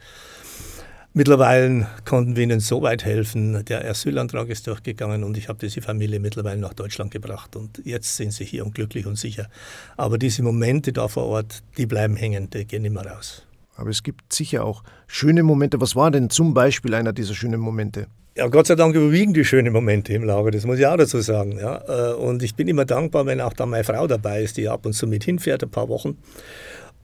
Mittlerweile 1.14 1.88
konnten 2.04 2.36
wir 2.36 2.42
ihnen 2.42 2.60
so 2.60 2.82
weit 2.82 3.04
helfen. 3.04 3.64
Der 3.64 3.84
Asylantrag 3.88 4.50
ist 4.50 4.66
durchgegangen 4.66 5.24
und 5.24 5.38
ich 5.38 5.48
habe 5.48 5.58
diese 5.58 5.80
Familie 5.80 6.20
mittlerweile 6.20 6.60
nach 6.60 6.74
Deutschland 6.74 7.10
gebracht. 7.10 7.56
Und 7.56 7.80
jetzt 7.84 8.16
sind 8.16 8.32
sie 8.32 8.44
hier 8.44 8.64
und 8.64 8.74
glücklich 8.74 9.06
und 9.06 9.16
sicher. 9.16 9.48
Aber 9.96 10.18
diese 10.18 10.42
Momente 10.42 10.92
da 10.92 11.08
vor 11.08 11.24
Ort, 11.24 11.62
die 11.78 11.86
bleiben 11.86 12.14
hängen, 12.14 12.50
die 12.50 12.66
gehen 12.66 12.84
immer 12.84 13.06
raus. 13.06 13.46
Aber 13.74 13.90
es 13.90 14.02
gibt 14.02 14.32
sicher 14.32 14.64
auch 14.64 14.82
schöne 15.06 15.42
Momente. 15.42 15.80
Was 15.80 15.96
war 15.96 16.10
denn 16.10 16.30
zum 16.30 16.52
Beispiel 16.52 16.94
einer 16.94 17.12
dieser 17.12 17.34
schönen 17.34 17.60
Momente? 17.60 18.06
Ja, 18.38 18.46
Gott 18.46 18.68
sei 18.68 18.76
Dank 18.76 18.94
überwiegen 18.94 19.34
die 19.34 19.44
schönen 19.44 19.72
Momente 19.72 20.12
im 20.12 20.22
Lager, 20.22 20.52
das 20.52 20.64
muss 20.64 20.78
ich 20.78 20.86
auch 20.86 20.96
dazu 20.96 21.20
sagen. 21.20 21.58
Ja. 21.58 21.82
Äh, 21.88 22.14
und 22.14 22.40
ich 22.44 22.54
bin 22.54 22.68
immer 22.68 22.84
dankbar, 22.84 23.26
wenn 23.26 23.40
auch 23.40 23.52
da 23.52 23.66
meine 23.66 23.82
Frau 23.82 24.06
dabei 24.06 24.42
ist, 24.42 24.56
die 24.58 24.68
ab 24.68 24.86
und 24.86 24.92
zu 24.92 25.08
mit 25.08 25.24
hinfährt, 25.24 25.64
ein 25.64 25.70
paar 25.70 25.88
Wochen 25.88 26.16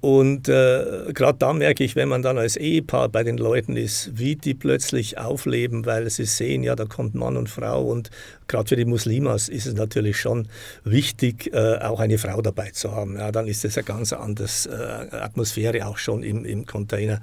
Und 0.04 0.50
äh, 0.50 1.14
gerade 1.14 1.38
da 1.38 1.54
merke 1.54 1.82
ich, 1.82 1.96
wenn 1.96 2.11
man 2.11 2.20
dann 2.20 2.37
als 2.37 2.58
Ehepaar 2.58 3.08
bei 3.08 3.25
den 3.25 3.38
Leuten 3.38 3.75
ist, 3.75 4.11
wie 4.18 4.37
die 4.37 4.52
plötzlich 4.52 5.16
aufleben, 5.16 5.87
weil 5.87 6.11
sie 6.11 6.26
sehen, 6.26 6.62
ja, 6.62 6.76
da 6.76 6.84
kommt 6.84 7.14
Mann 7.14 7.38
und 7.38 7.49
Frau 7.49 7.82
und 7.82 8.11
gerade 8.46 8.68
für 8.68 8.76
die 8.76 8.84
Muslimas 8.84 9.49
ist 9.49 9.64
es 9.64 9.73
natürlich 9.73 10.18
schon 10.18 10.49
wichtig, 10.84 11.54
äh, 11.54 11.78
auch 11.78 12.00
eine 12.00 12.18
Frau 12.18 12.42
dabei 12.42 12.68
zu 12.68 12.92
haben. 12.92 13.16
Ja, 13.16 13.32
dann 13.32 13.46
ist 13.46 13.64
es 13.64 13.78
eine 13.78 13.84
ganz 13.84 14.12
andere 14.12 14.44
äh, 14.44 15.16
Atmosphäre 15.16 15.87
auch 15.87 15.96
schon 15.96 16.23
im, 16.23 16.44
im 16.44 16.66
Container. 16.66 17.23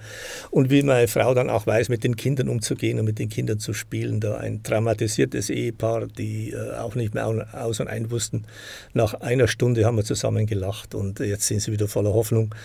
Und 0.50 0.72
wie 0.72 0.82
meine 0.82 1.08
Frau 1.08 1.36
dann 1.36 1.52
auch 1.52 1.68
weiß, 1.68 1.90
mit 1.90 2.04
den 2.04 2.16
Kindern 2.16 2.50
umzugehen 2.50 2.98
und 2.98 3.06
mit 3.06 3.20
den 3.20 3.30
Kindern 3.30 3.60
zu 3.60 3.74
spielen, 3.76 4.20
da 4.20 4.38
ein 4.38 4.64
traumatisiertes 4.64 5.52
Ehepaar, 5.52 6.08
die 6.08 6.50
äh, 6.50 6.78
auch 6.78 6.96
nicht 6.96 7.14
mehr 7.14 7.28
aus 7.54 7.80
und 7.80 7.90
ein 7.90 8.10
wussten. 8.10 8.46
Nach 8.96 9.14
einer 9.14 9.48
Stunde 9.48 9.86
haben 9.86 9.98
wir 9.98 10.04
zusammen 10.04 10.48
gelacht 10.48 10.96
und 10.96 11.20
jetzt 11.20 11.46
sind 11.46 11.62
sie 11.62 11.72
wieder 11.72 11.88
voller 11.88 12.16
Hoffnung, 12.16 12.56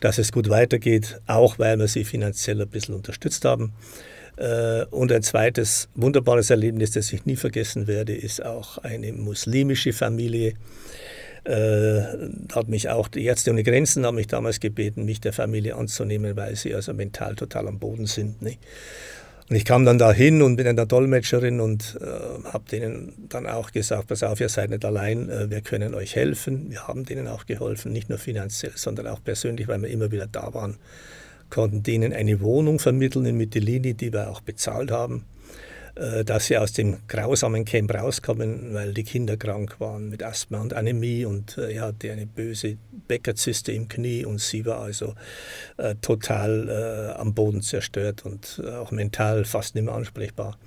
dass 0.00 0.18
es 0.18 0.32
gut 0.32 0.48
weitergeht, 0.48 1.20
auch 1.26 1.58
weil 1.58 1.78
wir 1.78 1.88
sie 1.88 2.04
finanziell 2.04 2.60
ein 2.60 2.68
bisschen 2.68 2.94
unterstützt 2.94 3.44
haben. 3.44 3.72
Äh, 4.36 4.84
und 4.90 5.12
ein 5.12 5.22
zweites 5.22 5.88
wunderbares 5.94 6.50
Erlebnis, 6.50 6.90
das 6.90 7.12
ich 7.12 7.24
nie 7.24 7.36
vergessen 7.36 7.86
werde, 7.86 8.14
ist 8.14 8.44
auch 8.44 8.78
eine 8.78 9.12
muslimische 9.12 9.92
Familie. 9.92 10.54
Äh, 11.44 12.02
hat 12.52 12.68
mich 12.68 12.88
auch 12.88 13.06
die 13.06 13.24
Ärzte 13.24 13.52
ohne 13.52 13.62
Grenzen 13.62 14.04
haben 14.04 14.16
mich 14.16 14.26
damals 14.26 14.58
gebeten, 14.58 15.04
mich 15.04 15.20
der 15.20 15.32
Familie 15.32 15.76
anzunehmen, 15.76 16.36
weil 16.36 16.56
sie 16.56 16.74
also 16.74 16.92
mental 16.92 17.36
total 17.36 17.68
am 17.68 17.78
Boden 17.78 18.06
sind. 18.06 18.42
Nicht? 18.42 18.58
Und 19.48 19.54
ich 19.54 19.64
kam 19.64 19.84
dann 19.84 19.98
da 19.98 20.12
hin 20.12 20.42
und 20.42 20.56
bin 20.56 20.66
eine 20.66 20.86
Dolmetscherin 20.86 21.60
und 21.60 21.98
äh, 22.00 22.48
habe 22.52 22.64
denen 22.70 23.28
dann 23.28 23.46
auch 23.46 23.70
gesagt, 23.70 24.08
pass 24.08 24.24
auf, 24.24 24.40
ihr 24.40 24.48
seid 24.48 24.70
nicht 24.70 24.84
allein, 24.84 25.28
äh, 25.28 25.50
wir 25.50 25.60
können 25.60 25.94
euch 25.94 26.16
helfen. 26.16 26.70
Wir 26.70 26.88
haben 26.88 27.04
denen 27.04 27.28
auch 27.28 27.46
geholfen, 27.46 27.92
nicht 27.92 28.08
nur 28.08 28.18
finanziell, 28.18 28.72
sondern 28.74 29.06
auch 29.06 29.22
persönlich, 29.22 29.68
weil 29.68 29.80
wir 29.82 29.88
immer 29.88 30.10
wieder 30.10 30.26
da 30.26 30.52
waren 30.52 30.78
konnten 31.50 31.82
denen 31.82 32.12
eine 32.12 32.40
Wohnung 32.40 32.78
vermitteln 32.78 33.24
in 33.26 33.36
Mytilini, 33.36 33.94
die 33.94 34.12
wir 34.12 34.30
auch 34.30 34.40
bezahlt 34.40 34.90
haben, 34.90 35.24
dass 35.96 36.46
sie 36.46 36.58
aus 36.58 36.72
dem 36.72 36.98
grausamen 37.08 37.64
Camp 37.64 37.94
rauskommen, 37.94 38.74
weil 38.74 38.92
die 38.92 39.04
Kinder 39.04 39.38
krank 39.38 39.80
waren 39.80 40.10
mit 40.10 40.22
Asthma 40.22 40.60
und 40.60 40.74
Anämie 40.74 41.24
und 41.24 41.56
äh, 41.56 41.72
er 41.72 41.82
hatte 41.86 42.12
eine 42.12 42.26
böse 42.26 42.76
Bäckerzyste 43.08 43.72
im 43.72 43.88
Knie 43.88 44.26
und 44.26 44.40
sie 44.40 44.66
war 44.66 44.80
also 44.80 45.14
äh, 45.78 45.94
total 46.02 46.68
äh, 46.68 47.18
am 47.18 47.32
Boden 47.32 47.62
zerstört 47.62 48.26
und 48.26 48.62
auch 48.78 48.90
mental 48.90 49.44
fast 49.44 49.74
nicht 49.74 49.84
mehr 49.84 49.94
ansprechbar. 49.94 50.58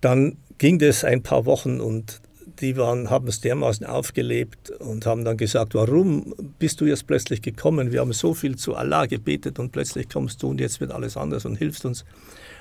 Dann 0.00 0.36
ging 0.58 0.78
das 0.78 1.04
ein 1.04 1.22
paar 1.22 1.44
Wochen 1.44 1.80
und 1.80 2.20
die 2.60 2.76
haben 2.76 3.28
es 3.28 3.40
dermaßen 3.40 3.86
aufgelebt 3.86 4.70
und 4.70 5.06
haben 5.06 5.24
dann 5.24 5.36
gesagt, 5.36 5.74
warum 5.74 6.34
bist 6.58 6.80
du 6.80 6.86
jetzt 6.86 7.06
plötzlich 7.06 7.42
gekommen? 7.42 7.92
Wir 7.92 8.00
haben 8.00 8.12
so 8.12 8.34
viel 8.34 8.56
zu 8.56 8.74
Allah 8.74 9.06
gebetet 9.06 9.58
und 9.58 9.70
plötzlich 9.70 10.08
kommst 10.08 10.42
du 10.42 10.50
und 10.50 10.60
jetzt 10.60 10.80
wird 10.80 10.90
alles 10.90 11.16
anders 11.16 11.44
und 11.44 11.56
hilfst 11.56 11.84
uns. 11.84 12.04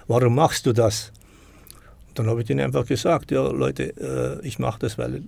Warum 0.08 0.36
machst 0.36 0.66
du 0.66 0.74
das? 0.74 1.12
Dann 2.20 2.28
habe 2.28 2.42
ich 2.42 2.48
denen 2.48 2.62
einfach 2.62 2.86
gesagt, 2.86 3.32
ja 3.32 3.48
Leute, 3.48 4.40
äh, 4.42 4.46
ich 4.46 4.60
mache 4.60 4.80
das, 4.80 4.98
weil 4.98 5.24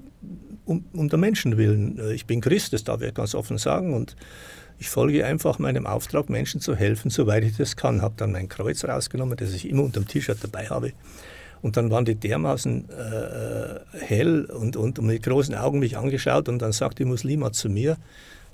um, 0.65 0.86
um 0.93 1.10
der 1.10 1.19
Menschen 1.19 1.58
willen. 1.58 1.98
Äh, 2.00 2.13
ich 2.13 2.25
bin 2.25 2.41
Christ, 2.41 2.74
das 2.74 2.84
darf 2.84 3.01
ich 3.01 3.13
ganz 3.13 3.36
offen 3.36 3.58
sagen 3.58 3.93
und 3.93 4.15
ich 4.77 4.89
folge 4.89 5.25
einfach 5.25 5.60
meinem 5.60 5.86
Auftrag, 5.86 6.29
Menschen 6.29 6.62
zu 6.62 6.75
helfen, 6.75 7.12
soweit 7.12 7.43
ich 7.43 7.58
das 7.58 7.75
kann. 7.75 8.01
Habe 8.01 8.13
dann 8.17 8.31
mein 8.31 8.48
Kreuz 8.48 8.86
rausgenommen, 8.86 9.36
das 9.36 9.53
ich 9.53 9.67
immer 9.67 9.84
unter 9.84 10.00
dem 10.00 10.08
T-Shirt 10.08 10.38
dabei 10.41 10.67
habe 10.67 10.93
und 11.62 11.77
dann 11.77 11.91
waren 11.91 12.05
die 12.05 12.15
dermaßen 12.15 12.89
äh, 12.89 13.79
hell 14.00 14.46
und, 14.46 14.77
und 14.77 15.01
mit 15.01 15.24
großen 15.24 15.55
Augen 15.55 15.79
mich 15.79 15.98
angeschaut 15.98 16.50
und 16.50 16.62
dann 16.62 16.72
sagt 16.72 17.00
die 17.00 17.05
Muslima 17.05 17.51
zu 17.51 17.69
mir, 17.69 17.98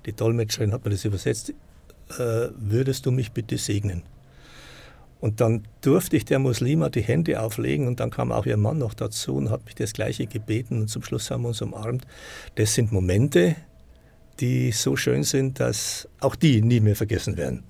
die 0.05 0.13
Dolmetscherin 0.13 0.71
hat 0.71 0.85
mir 0.85 0.91
das 0.91 1.05
übersetzt, 1.05 1.51
äh, 2.17 2.49
würdest 2.57 3.05
du 3.05 3.11
mich 3.11 3.31
bitte 3.31 3.57
segnen? 3.57 4.03
Und 5.25 5.41
dann 5.41 5.63
durfte 5.81 6.17
ich 6.17 6.25
der 6.25 6.37
Muslima 6.37 6.89
die 6.89 7.01
Hände 7.01 7.41
auflegen 7.41 7.87
und 7.87 7.99
dann 7.99 8.11
kam 8.11 8.31
auch 8.31 8.45
ihr 8.45 8.57
Mann 8.57 8.77
noch 8.77 8.93
dazu 8.93 9.37
und 9.37 9.49
hat 9.49 9.65
mich 9.65 9.73
das 9.73 9.93
Gleiche 9.93 10.27
gebeten 10.27 10.81
und 10.81 10.87
zum 10.87 11.01
Schluss 11.01 11.31
haben 11.31 11.41
wir 11.41 11.47
uns 11.47 11.63
umarmt. 11.63 12.05
Das 12.53 12.75
sind 12.75 12.91
Momente, 12.91 13.55
die 14.39 14.71
so 14.71 14.95
schön 14.95 15.23
sind, 15.23 15.59
dass 15.59 16.07
auch 16.19 16.35
die 16.35 16.61
nie 16.61 16.79
mehr 16.79 16.95
vergessen 16.95 17.37
werden. 17.37 17.63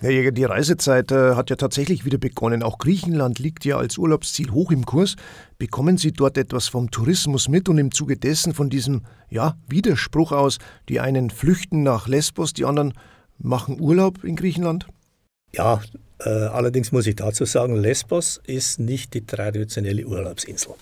Herr 0.00 0.10
Jäger, 0.10 0.30
die 0.30 0.44
Reisezeit 0.44 1.10
äh, 1.10 1.36
hat 1.36 1.48
ja 1.48 1.56
tatsächlich 1.56 2.04
wieder 2.04 2.18
begonnen. 2.18 2.62
Auch 2.62 2.76
Griechenland 2.76 3.38
liegt 3.38 3.64
ja 3.64 3.78
als 3.78 3.96
Urlaubsziel 3.96 4.50
hoch 4.50 4.70
im 4.70 4.84
Kurs. 4.84 5.16
Bekommen 5.56 5.96
Sie 5.96 6.12
dort 6.12 6.36
etwas 6.36 6.68
vom 6.68 6.90
Tourismus 6.90 7.48
mit 7.48 7.70
und 7.70 7.78
im 7.78 7.92
Zuge 7.92 8.18
dessen 8.18 8.52
von 8.52 8.68
diesem 8.68 9.04
ja, 9.30 9.56
Widerspruch 9.68 10.32
aus, 10.32 10.58
die 10.90 11.00
einen 11.00 11.30
flüchten 11.30 11.82
nach 11.82 12.08
Lesbos, 12.08 12.52
die 12.52 12.66
anderen 12.66 12.92
machen 13.38 13.80
Urlaub 13.80 14.22
in 14.22 14.36
Griechenland? 14.36 14.86
Ja, 15.54 15.80
allerdings 16.30 16.92
muss 16.92 17.06
ich 17.06 17.16
dazu 17.16 17.44
sagen, 17.44 17.76
Lesbos 17.76 18.40
ist 18.46 18.80
nicht 18.80 19.14
die 19.14 19.26
traditionelle 19.26 20.06
Urlaubsinsel. 20.06 20.74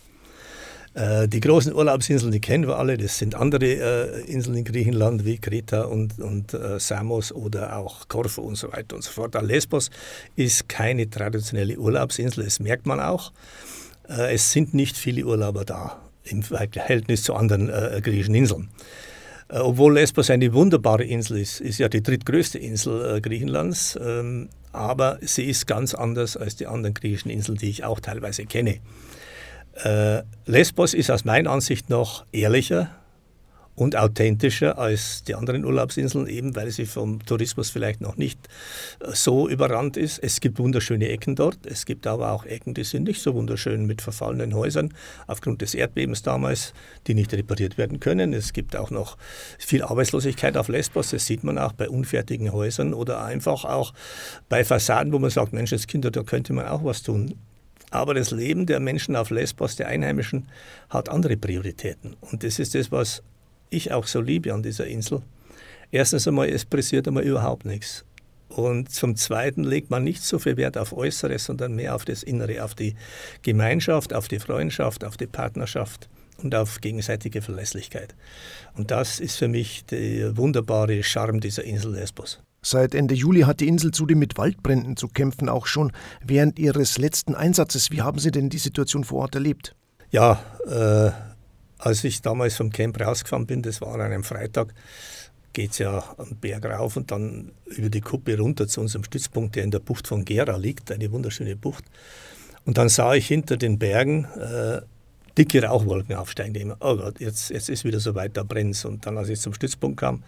Äh, 0.95 1.27
die 1.27 1.41
großen 1.41 1.75
Urlaubsinseln, 1.75 2.33
die 2.33 2.41
kennen 2.41 2.67
wir 2.67 2.79
alle, 2.79 2.99
das 2.99 3.17
sind 3.17 3.35
andere 3.35 3.65
äh, 3.65 4.31
Inseln 4.31 4.59
in 4.59 4.65
Griechenland 4.65 5.25
wie 5.25 5.39
Kreta 5.39 5.85
und, 5.85 6.19
und 6.19 6.53
äh, 6.53 6.79
Samos 6.79 7.33
oder 7.33 7.79
auch 7.79 8.09
Korfu 8.09 8.43
und 8.43 8.57
so 8.57 8.71
weiter 8.73 8.97
und 8.97 9.03
so 9.03 9.11
fort. 9.11 9.35
Lesbos 9.41 9.91
ist 10.37 10.69
keine 10.69 11.09
traditionelle 11.09 11.79
Urlaubsinsel, 11.79 12.45
das 12.45 12.61
merkt 12.61 12.87
man 12.87 13.01
auch. 13.01 13.33
es 14.07 14.53
sind 14.53 14.75
nicht 14.75 14.97
viele 14.97 15.25
Urlauber 15.25 15.65
da 15.65 16.03
im 16.25 16.43
Verhältnis 16.43 17.23
zu 17.23 17.35
anderen 17.35 17.69
griechischen 18.03 18.35
Inseln. 18.35 18.69
Obwohl 19.49 19.95
Lesbos 19.95 20.29
eine 20.29 20.53
wunderbare 20.53 21.05
Insel 21.05 21.39
ist, 21.39 21.61
ist 21.61 21.79
ja 21.79 21.89
die 21.89 22.03
drittgrößte 22.03 22.59
Insel 22.59 23.21
Griechenlands, 23.21 23.99
ähm, 24.03 24.49
aber 24.73 25.19
sie 25.21 25.45
ist 25.45 25.67
ganz 25.67 25.95
anders 25.95 26.37
als 26.37 26.57
die 26.57 26.67
anderen 26.67 26.95
griechischen 26.95 27.31
Inseln, 27.31 27.59
die 27.59 27.71
ich 27.71 27.85
auch 27.85 28.01
teilweise 28.01 28.47
kenne. 28.47 28.81
Äh, 29.75 30.23
Lesbos 30.47 30.95
ist 30.95 31.11
aus 31.11 31.25
meiner 31.25 31.51
Ansicht 31.51 31.89
noch 31.89 32.27
ehrlicher 32.33 32.91
und 33.75 33.97
authentischer 33.97 34.79
als 34.79 35.25
die 35.25 35.35
anderen 35.35 35.65
Urlaubsinseln, 35.65 36.27
eben 36.27 36.55
weil 36.55 36.71
sie 36.71 36.85
vom 36.85 37.25
Tourismus 37.25 37.71
vielleicht 37.71 38.01
noch 38.01 38.17
nicht 38.17 38.39
äh, 39.01 39.13
so 39.13 39.49
überrannt 39.49 39.97
ist. 39.97 40.19
Es 40.19 40.41
gibt 40.41 40.59
wunderschöne 40.59 41.09
Ecken 41.09 41.37
dort, 41.37 41.59
es 41.65 41.87
gibt 41.87 42.07
aber 42.07 42.33
auch 42.33 42.45
Ecken, 42.45 42.75
die 42.75 42.85
sind 42.85 43.05
nicht 43.05 43.23
so 43.23 43.35
wunderschön 43.35 43.87
mit 43.87 44.03
verfallenen 44.03 44.55
Häusern 44.55 44.93
aufgrund 45.27 45.63
des 45.63 45.75
Erdbebens 45.75 46.23
damals, 46.23 46.75
die 47.07 47.15
nicht 47.15 47.33
repariert 47.33 47.79
werden 47.79 47.99
können. 48.01 48.33
Es 48.33 48.53
gibt 48.53 48.77
auch 48.77 48.91
noch 48.91 49.17
viel 49.59 49.83
Arbeitslosigkeit 49.83 50.57
auf 50.57 50.69
Lesbos, 50.69 51.11
das 51.11 51.27
sieht 51.27 51.45
man 51.45 51.59
auch 51.59 51.73
bei 51.73 51.89
unfertigen 51.89 52.53
Häusern 52.53 52.93
oder 52.93 53.25
einfach 53.25 53.65
auch 53.65 53.95
bei 54.49 54.65
Fassaden, 54.65 55.13
wo 55.13 55.19
man 55.19 55.31
sagt, 55.31 55.53
Mensch, 55.53 55.73
als 55.73 55.87
Kinder, 55.87 56.11
da 56.11 56.23
könnte 56.23 56.53
man 56.53 56.67
auch 56.67 56.85
was 56.85 57.03
tun. 57.03 57.35
Aber 57.91 58.15
das 58.15 58.31
Leben 58.31 58.65
der 58.65 58.81
Menschen 58.81 59.17
auf 59.17 59.31
Lesbos, 59.31 59.77
der 59.77 59.89
Einheimischen, 59.89 60.49
hat 60.89 61.11
andere 61.11 61.37
Prioritäten. 61.37 62.17
Und 62.21 62.43
das 62.43 62.59
ist 62.59 62.75
das, 62.75 62.91
was 62.91 63.23
ich 63.73 63.93
auch 63.93 64.07
so 64.07 64.21
liebe 64.21 64.53
an 64.53 64.63
dieser 64.63 64.87
Insel. 64.87 65.23
Erstens 65.91 66.27
einmal, 66.27 66.49
es 66.49 66.65
pressiert 66.65 67.07
einmal 67.07 67.25
überhaupt 67.25 67.65
nichts. 67.65 68.05
Und 68.49 68.91
zum 68.91 69.17
Zweiten 69.17 69.65
legt 69.65 69.91
man 69.91 70.05
nicht 70.05 70.23
so 70.23 70.39
viel 70.39 70.57
Wert 70.57 70.77
auf 70.77 70.93
Äußeres, 70.93 71.45
sondern 71.45 71.75
mehr 71.75 71.95
auf 71.95 72.05
das 72.05 72.23
Innere, 72.23 72.63
auf 72.65 72.75
die 72.75 72.95
Gemeinschaft, 73.43 74.13
auf 74.13 74.29
die 74.29 74.39
Freundschaft, 74.39 75.05
auf 75.05 75.17
die 75.17 75.27
Partnerschaft 75.27 76.09
und 76.43 76.55
auf 76.55 76.81
gegenseitige 76.81 77.41
Verlässlichkeit. 77.41 78.15
Und 78.75 78.91
das 78.91 79.21
ist 79.21 79.37
für 79.37 79.49
mich 79.49 79.85
der 79.87 80.37
wunderbare 80.37 81.03
Charme 81.03 81.41
dieser 81.41 81.65
Insel 81.65 81.93
Lesbos. 81.95 82.41
Seit 82.63 82.95
Ende 82.95 83.15
Juli 83.15 83.41
hat 83.41 83.61
die 83.61 83.69
Insel 83.69 83.91
zudem 83.91 84.19
mit 84.19 84.39
Waldbränden 84.39 84.97
zu 84.97 85.09
kämpfen, 85.09 85.49
auch 85.49 85.67
schon 85.67 85.93
während 86.25 86.59
Ihres 86.59 86.97
letzten 86.97 87.35
Einsatzes. 87.35 87.91
Wie 87.91 88.03
haben 88.03 88.19
Sie 88.19 88.31
denn 88.31 88.51
die 88.51 88.59
Situation 88.59 89.03
vor 89.03 89.23
Ort 89.23 89.35
erlebt? 89.35 89.75
Ja, 90.11 90.45
äh, 90.67 91.32
als 91.83 92.05
ich 92.05 92.23
damals 92.23 92.57
vom 92.57 92.71
Camp 92.71 93.01
rausgefahren 93.01 93.47
bin, 93.47 93.63
das 93.63 93.81
war 93.81 93.95
an 93.95 94.01
einem 94.01 94.23
Freitag, 94.23 94.73
geht 95.53 95.73
es 95.73 95.79
ja 95.79 96.03
am 96.17 96.37
Berg 96.37 96.65
rauf 96.65 96.97
und 96.97 97.11
dann 97.11 97.51
über 97.67 97.91
die 97.91 98.01
Kuppe 98.01 98.39
runter 98.39 98.69
zu 98.69 98.81
unserem 98.81 99.05
Stützpunkt, 99.05 99.57
der 99.57 99.65
in 99.65 99.73
der 99.73 99.81
Bucht 99.81 100.07
von 100.07 100.25
Gera 100.25 100.57
liegt, 100.57 100.93
eine 100.93 101.11
wunderschöne 101.11 101.57
Bucht. 101.57 101.85
Und 102.65 102.79
dann 102.79 102.89
sah 102.89 103.15
ich 103.15 103.27
hinter 103.27 103.57
den 103.57 103.79
Bergen 103.79 104.25
äh, 104.37 104.83
dicke 105.37 105.65
Rauchwolken 105.65 106.15
aufsteigen. 106.15 106.73
Oh 106.79 106.97
Gott, 106.97 107.19
jetzt, 107.21 107.51
jetzt 107.51 107.69
ist 107.69 107.85
wieder 107.85 107.99
so 107.99 108.15
weit, 108.15 108.37
da 108.37 108.45
brennt 108.45 108.83
Und 108.85 109.05
dann, 109.05 109.19
als 109.19 109.29
ich 109.29 109.41
zum 109.41 109.53
Stützpunkt 109.53 109.99
kam, 109.99 110.23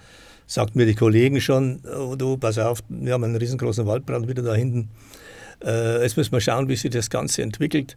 sagten 0.47 0.79
mir 0.79 0.87
die 0.87 0.97
Kollegen 0.97 1.41
schon, 1.41 1.83
oh, 1.87 2.17
du, 2.17 2.37
pass 2.37 2.59
auf, 2.59 2.81
wir 2.89 3.13
haben 3.13 3.25
einen 3.25 3.37
riesengroßen 3.37 3.87
Waldbrand 3.87 4.27
wieder 4.27 4.43
da 4.43 4.55
hinten. 4.55 4.91
Äh, 5.65 6.03
jetzt 6.03 6.17
müssen 6.17 6.33
wir 6.33 6.41
schauen, 6.41 6.69
wie 6.69 6.75
sich 6.75 6.91
das 6.91 7.11
Ganze 7.11 7.43
entwickelt. 7.43 7.97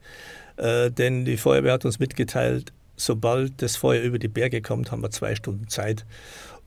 Äh, 0.58 0.92
denn 0.92 1.26
die 1.26 1.38
Feuerwehr 1.38 1.74
hat 1.74 1.86
uns 1.86 1.98
mitgeteilt, 1.98 2.72
sobald 2.98 3.62
das 3.62 3.78
Feuer 3.78 4.02
über 4.02 4.20
die 4.20 4.28
Berge 4.28 4.62
kommt, 4.62 4.92
haben 4.92 5.02
wir 5.02 5.12
zwei 5.12 5.36
Stunden 5.36 5.70
Zeit, 5.70 6.06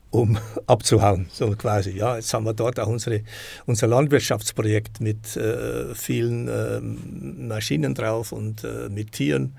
um 0.09 0.37
abzuhauen, 0.67 1.27
so 1.31 1.51
quasi. 1.51 1.91
Ja, 1.91 2.15
jetzt 2.15 2.33
haben 2.33 2.45
wir 2.45 2.53
dort 2.53 2.79
auch 2.79 2.87
unsere, 2.87 3.21
unser 3.65 3.87
Landwirtschaftsprojekt 3.87 5.01
mit 5.01 5.37
äh, 5.37 5.93
vielen 5.93 6.47
ähm, 6.47 7.47
Maschinen 7.47 7.93
drauf 7.93 8.31
und 8.31 8.63
äh, 8.63 8.89
mit 8.89 9.11
Tieren. 9.11 9.55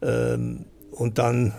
Ähm, 0.00 0.64
und 0.94 1.18
dann 1.18 1.52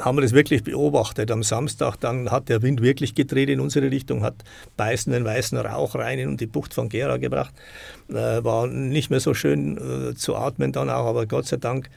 haben 0.00 0.18
wir 0.18 0.22
das 0.22 0.32
wirklich 0.32 0.64
beobachtet. 0.64 1.30
Am 1.30 1.42
Samstag 1.42 1.96
dann 1.96 2.30
hat 2.30 2.50
der 2.50 2.60
Wind 2.60 2.82
wirklich 2.82 3.14
gedreht 3.14 3.48
in 3.48 3.58
unsere 3.58 3.90
Richtung, 3.90 4.22
hat 4.22 4.34
beißenden 4.76 5.24
weißen 5.24 5.56
Rauch 5.56 5.94
rein 5.94 6.18
in 6.18 6.36
die 6.36 6.46
Bucht 6.46 6.74
von 6.74 6.90
Gera 6.90 7.16
gebracht. 7.16 7.54
Äh, 8.10 8.44
war 8.44 8.66
nicht 8.66 9.08
mehr 9.08 9.20
so 9.20 9.32
schön 9.32 10.10
äh, 10.10 10.14
zu 10.14 10.36
atmen 10.36 10.72
dann 10.72 10.90
auch, 10.90 11.06
aber 11.06 11.24
Gott 11.24 11.46
sei 11.46 11.56
Dank 11.56 11.88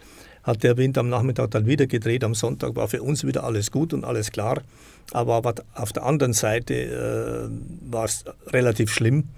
hat 0.45 0.63
der 0.63 0.77
Wind 0.77 0.97
am 0.97 1.09
Nachmittag 1.09 1.51
dann 1.51 1.65
wieder 1.65 1.87
gedreht. 1.87 2.23
Am 2.23 2.35
Sonntag 2.35 2.75
war 2.75 2.87
für 2.87 3.01
uns 3.01 3.25
wieder 3.25 3.43
alles 3.43 3.71
gut 3.71 3.93
und 3.93 4.05
alles 4.05 4.31
klar. 4.31 4.61
Aber, 5.11 5.41
auf 5.73 5.91
der 5.91 6.03
anderen 6.03 6.33
Seite 6.33 6.73
äh, 6.73 7.91
war 7.91 8.05
es 8.05 8.25
relativ 8.47 8.91
schlimm. 8.91 9.29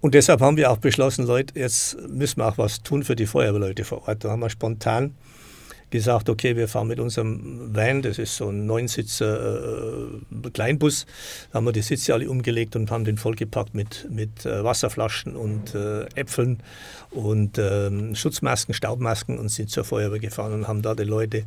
Und 0.00 0.14
deshalb 0.14 0.40
haben 0.40 0.56
wir 0.56 0.70
auch 0.70 0.78
beschlossen, 0.78 1.26
Leute, 1.26 1.58
jetzt 1.58 1.96
müssen 2.08 2.38
wir 2.38 2.48
auch 2.48 2.58
was 2.58 2.82
tun 2.82 3.02
für 3.02 3.16
die 3.16 3.26
Feuerwehrleute 3.26 3.84
vor 3.84 4.08
Ort. 4.08 4.24
Da 4.24 4.30
haben 4.30 4.40
wir 4.40 4.50
spontan 4.50 5.14
gesagt, 5.90 6.28
okay, 6.28 6.56
wir 6.56 6.68
fahren 6.68 6.88
mit 6.88 7.00
unserem 7.00 7.74
Van, 7.74 8.02
das 8.02 8.18
ist 8.18 8.36
so 8.36 8.48
ein 8.48 8.66
Neunsitzer 8.66 10.12
äh, 10.42 10.50
Kleinbus, 10.50 11.06
da 11.50 11.56
haben 11.56 11.66
wir 11.66 11.72
die 11.72 11.82
Sitze 11.82 12.14
alle 12.14 12.30
umgelegt 12.30 12.76
und 12.76 12.90
haben 12.90 13.04
den 13.04 13.16
vollgepackt 13.16 13.74
mit, 13.74 14.08
mit 14.10 14.46
äh, 14.46 14.64
Wasserflaschen 14.64 15.36
und 15.36 15.74
äh, 15.74 16.04
Äpfeln 16.14 16.62
und 17.10 17.58
ähm, 17.58 18.14
Schutzmasken, 18.14 18.74
Staubmasken 18.74 19.38
und 19.38 19.48
sind 19.48 19.70
zur 19.70 19.84
Feuerwehr 19.84 20.20
gefahren 20.20 20.52
und 20.52 20.68
haben 20.68 20.82
da 20.82 20.94
die 20.94 21.04
Leute 21.04 21.44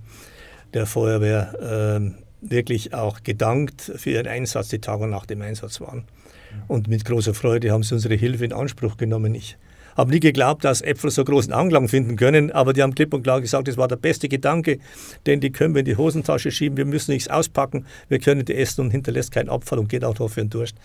der 0.73 0.85
Feuerwehr 0.85 1.57
ähm, 1.61 2.15
wirklich 2.41 2.93
auch 2.93 3.23
gedankt 3.23 3.81
für 3.95 4.11
ihren 4.11 4.27
Einsatz, 4.27 4.69
die 4.69 4.79
Tage 4.79 5.07
nach 5.07 5.25
dem 5.25 5.41
Einsatz 5.41 5.79
waren. 5.79 6.05
Und 6.67 6.87
mit 6.87 7.05
großer 7.05 7.33
Freude 7.33 7.71
haben 7.71 7.83
sie 7.83 7.95
unsere 7.95 8.15
Hilfe 8.15 8.45
in 8.45 8.53
Anspruch 8.53 8.97
genommen. 8.97 9.33
Ich 9.35 9.57
habe 9.95 10.11
nie 10.11 10.19
geglaubt, 10.19 10.63
dass 10.63 10.81
Äpfel 10.81 11.11
so 11.11 11.23
großen 11.23 11.53
Anklang 11.53 11.87
finden 11.87 12.15
können, 12.15 12.51
aber 12.51 12.73
die 12.73 12.81
haben 12.81 12.95
klipp 12.95 13.13
und 13.13 13.23
klar 13.23 13.41
gesagt, 13.41 13.67
das 13.67 13.77
war 13.77 13.87
der 13.87 13.95
beste 13.95 14.29
Gedanke, 14.29 14.79
denn 15.25 15.39
die 15.39 15.51
können 15.51 15.73
wir 15.75 15.79
in 15.79 15.85
die 15.85 15.97
Hosentasche 15.97 16.51
schieben, 16.51 16.77
wir 16.77 16.85
müssen 16.85 17.11
nichts 17.11 17.29
auspacken, 17.29 17.85
wir 18.09 18.19
können 18.19 18.45
die 18.45 18.55
essen 18.55 18.81
und 18.81 18.91
hinterlässt 18.91 19.31
keinen 19.31 19.49
Abfall 19.49 19.79
und 19.79 19.89
geht 19.89 20.03
auch 20.03 20.17
noch 20.17 20.29
für 20.29 20.41
den 20.41 20.49
Durst. 20.49 20.75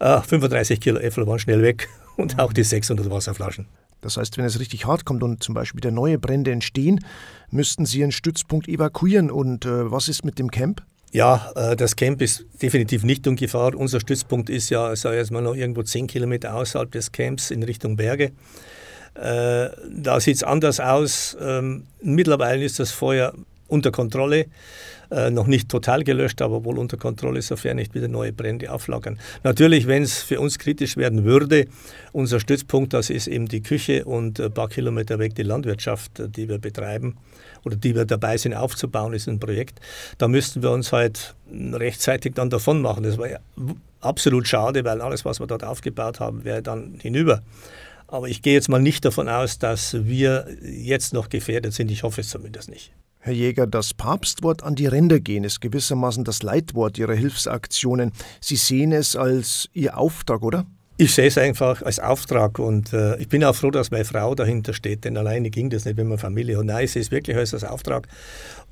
Äh, 0.00 0.20
35 0.20 0.80
Kilo 0.80 0.98
Äpfel 0.98 1.26
waren 1.26 1.38
schnell 1.38 1.62
weg 1.62 1.88
und 2.16 2.38
auch 2.38 2.52
die 2.52 2.64
600 2.64 3.10
Wasserflaschen. 3.10 3.66
Das 4.00 4.16
heißt, 4.16 4.38
wenn 4.38 4.44
es 4.44 4.60
richtig 4.60 4.86
hart 4.86 5.04
kommt 5.04 5.22
und 5.22 5.42
zum 5.42 5.54
Beispiel 5.54 5.78
wieder 5.78 5.90
neue 5.90 6.18
Brände 6.18 6.52
entstehen, 6.52 7.04
müssten 7.50 7.84
Sie 7.84 8.00
Ihren 8.00 8.12
Stützpunkt 8.12 8.68
evakuieren. 8.68 9.30
Und 9.30 9.66
äh, 9.66 9.90
was 9.90 10.08
ist 10.08 10.24
mit 10.24 10.38
dem 10.38 10.50
Camp? 10.50 10.82
Ja, 11.12 11.52
äh, 11.54 11.76
das 11.76 11.96
Camp 11.96 12.20
ist 12.20 12.44
definitiv 12.60 13.02
nicht 13.02 13.26
in 13.26 13.36
Gefahr. 13.36 13.74
Unser 13.74 14.00
Stützpunkt 14.00 14.50
ist 14.50 14.70
ja, 14.70 14.94
sag 14.94 15.12
ich 15.12 15.18
jetzt 15.18 15.30
mal, 15.30 15.42
noch 15.42 15.54
irgendwo 15.54 15.82
10 15.82 16.06
Kilometer 16.06 16.54
außerhalb 16.54 16.90
des 16.90 17.12
Camps 17.12 17.50
in 17.50 17.62
Richtung 17.62 17.96
Berge. 17.96 18.32
Äh, 19.14 19.70
da 19.90 20.20
sieht 20.20 20.36
es 20.36 20.42
anders 20.42 20.80
aus. 20.80 21.36
Ähm, 21.40 21.84
mittlerweile 22.02 22.64
ist 22.64 22.78
das 22.78 22.90
Feuer 22.90 23.32
unter 23.68 23.92
Kontrolle. 23.92 24.46
Äh, 25.10 25.30
noch 25.30 25.46
nicht 25.46 25.70
total 25.70 26.04
gelöscht, 26.04 26.42
aber 26.42 26.64
wohl 26.64 26.78
unter 26.78 26.98
Kontrolle, 26.98 27.40
sofern 27.40 27.76
nicht 27.76 27.94
wieder 27.94 28.08
neue 28.08 28.32
Brände 28.32 28.70
auflagern. 28.70 29.18
Natürlich, 29.42 29.86
wenn 29.86 30.02
es 30.02 30.22
für 30.22 30.38
uns 30.38 30.58
kritisch 30.58 30.98
werden 30.98 31.24
würde, 31.24 31.66
unser 32.12 32.40
Stützpunkt, 32.40 32.92
das 32.92 33.08
ist 33.08 33.26
eben 33.26 33.48
die 33.48 33.62
Küche 33.62 34.04
und 34.04 34.38
ein 34.38 34.52
paar 34.52 34.68
Kilometer 34.68 35.18
weg 35.18 35.34
die 35.34 35.44
Landwirtschaft, 35.44 36.12
die 36.36 36.48
wir 36.48 36.58
betreiben 36.58 37.16
oder 37.64 37.76
die 37.76 37.94
wir 37.94 38.04
dabei 38.04 38.36
sind 38.36 38.52
aufzubauen, 38.52 39.14
ist 39.14 39.28
ein 39.28 39.40
Projekt. 39.40 39.80
Da 40.18 40.28
müssten 40.28 40.62
wir 40.62 40.72
uns 40.72 40.92
halt 40.92 41.34
rechtzeitig 41.50 42.34
dann 42.34 42.50
davon 42.50 42.82
machen. 42.82 43.02
Das 43.04 43.16
war 43.16 43.30
ja 43.30 43.38
absolut 44.00 44.46
schade, 44.46 44.84
weil 44.84 45.00
alles, 45.00 45.24
was 45.24 45.40
wir 45.40 45.46
dort 45.46 45.64
aufgebaut 45.64 46.20
haben, 46.20 46.44
wäre 46.44 46.60
dann 46.60 46.98
hinüber. 47.00 47.42
Aber 48.08 48.28
ich 48.28 48.42
gehe 48.42 48.54
jetzt 48.54 48.68
mal 48.68 48.80
nicht 48.80 49.06
davon 49.06 49.28
aus, 49.28 49.58
dass 49.58 50.04
wir 50.04 50.46
jetzt 50.62 51.14
noch 51.14 51.30
gefährdet 51.30 51.72
sind. 51.72 51.90
Ich 51.90 52.02
hoffe 52.02 52.20
es 52.20 52.28
zumindest 52.28 52.68
nicht. 52.68 52.92
Herr 53.20 53.32
Jäger, 53.32 53.66
das 53.66 53.94
Papstwort 53.94 54.62
an 54.62 54.74
die 54.74 54.86
Ränder 54.86 55.18
gehen 55.18 55.44
ist 55.44 55.60
gewissermaßen 55.60 56.24
das 56.24 56.42
Leitwort 56.42 56.98
Ihrer 56.98 57.14
Hilfsaktionen. 57.14 58.12
Sie 58.40 58.56
sehen 58.56 58.92
es 58.92 59.16
als 59.16 59.68
Ihr 59.72 59.98
Auftrag, 59.98 60.42
oder? 60.42 60.66
Ich 61.00 61.14
sehe 61.14 61.26
es 61.26 61.38
einfach 61.38 61.82
als 61.82 62.00
Auftrag 62.00 62.58
und 62.58 62.92
äh, 62.92 63.16
ich 63.18 63.28
bin 63.28 63.44
auch 63.44 63.54
froh, 63.54 63.70
dass 63.70 63.92
meine 63.92 64.04
Frau 64.04 64.34
dahinter 64.34 64.72
steht, 64.72 65.04
denn 65.04 65.16
alleine 65.16 65.48
ging 65.48 65.70
das 65.70 65.84
nicht, 65.84 65.96
wenn 65.96 66.08
man 66.08 66.18
Familie 66.18 66.58
hat. 66.58 66.64
Nein, 66.64 66.86
ich 66.86 66.90
sehe 66.90 67.02
es 67.02 67.12
wirklich 67.12 67.36
als 67.36 67.62
Auftrag. 67.62 68.08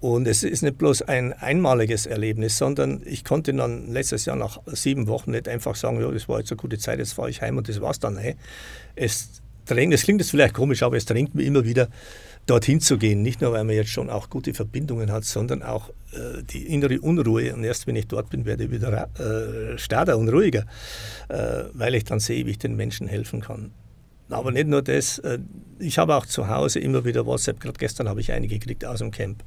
Und 0.01 0.27
es 0.27 0.43
ist 0.43 0.63
nicht 0.63 0.77
bloß 0.77 1.03
ein 1.03 1.33
einmaliges 1.35 2.05
Erlebnis, 2.05 2.59
sondern 2.59 3.01
ich 3.05 3.25
konnte 3.25 3.55
dann 3.55 3.93
letztes 3.93 4.25
Jahr 4.25 4.35
nach 4.35 4.59
sieben 4.67 5.07
Wochen 5.07 5.31
nicht 5.31 5.49
einfach 5.49 5.77
sagen, 5.77 6.01
ja, 6.01 6.11
das 6.11 6.29
war 6.29 6.41
jetzt 6.41 6.51
eine 6.51 6.57
gute 6.57 6.79
Zeit, 6.79 6.99
jetzt 6.99 7.13
fahre 7.13 7.31
ich 7.31 7.43
heim 7.43 7.59
und 7.59 7.69
das 7.69 7.81
war's 7.81 8.01
dann. 8.01 8.15
Nein. 8.15 8.35
Es 8.97 9.41
drängt, 9.65 9.95
es 9.95 10.03
klingt 10.03 10.21
jetzt 10.21 10.31
vielleicht 10.31 10.55
komisch, 10.55 10.83
aber 10.83 10.97
es 10.97 11.05
drängt 11.05 11.33
mir 11.37 11.45
immer 11.45 11.65
wieder 11.65 11.89
dorthin 12.47 12.81
zu 12.81 12.97
gehen. 12.97 13.23
Nicht 13.23 13.41
nur, 13.41 13.53
weil 13.53 13.65
man 13.65 13.75
jetzt 13.75 13.91
schon 13.91 14.09
auch 14.09 14.31
gute 14.31 14.55
Verbindungen 14.55 15.11
hat, 15.11 15.25
sondern 15.25 15.63
auch 15.63 15.91
äh, 16.13 16.43
die 16.45 16.67
innere 16.67 17.01
Unruhe. 17.01 17.53
Und 17.55 17.65
erst 17.65 17.87
wenn 17.87 17.97
ich 17.97 18.07
dort 18.07 18.31
bin, 18.31 18.45
werde 18.45 18.65
ich 18.65 18.71
wieder 18.71 19.09
äh, 19.19 19.77
starrer 19.79 20.17
und 20.17 20.29
ruhiger, 20.29 20.65
äh, 21.29 21.65
weil 21.73 21.95
ich 21.95 22.05
dann 22.05 22.21
sehe, 22.21 22.47
wie 22.47 22.53
ich 22.53 22.59
den 22.59 22.77
Menschen 22.77 23.09
helfen 23.09 23.41
kann. 23.41 23.73
Aber 24.29 24.51
nicht 24.51 24.69
nur 24.69 24.83
das, 24.83 25.19
äh, 25.19 25.39
ich 25.79 25.99
habe 25.99 26.15
auch 26.15 26.27
zu 26.27 26.49
Hause 26.49 26.79
immer 26.81 27.05
wieder 27.05 27.27
WhatsApp, 27.27 27.61
gerade 27.61 27.79
gestern 27.79 28.09
habe 28.09 28.21
ich 28.21 28.33
einige 28.33 28.59
gekriegt 28.59 28.85
aus 28.85 29.01
dem 29.01 29.11
Camp, 29.11 29.45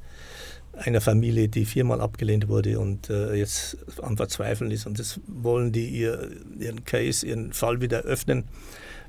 einer 0.72 1.00
Familie, 1.00 1.48
die 1.48 1.64
viermal 1.64 2.00
abgelehnt 2.00 2.48
wurde 2.48 2.78
und 2.78 3.10
äh, 3.10 3.34
jetzt 3.34 3.76
am 4.00 4.16
Verzweifeln 4.16 4.70
ist. 4.70 4.86
Und 4.86 4.98
das 4.98 5.20
wollen 5.26 5.72
die 5.72 5.88
ihr, 5.88 6.30
ihren 6.58 6.84
Case, 6.84 7.26
ihren 7.26 7.52
Fall 7.52 7.80
wieder 7.80 8.02
öffnen 8.02 8.44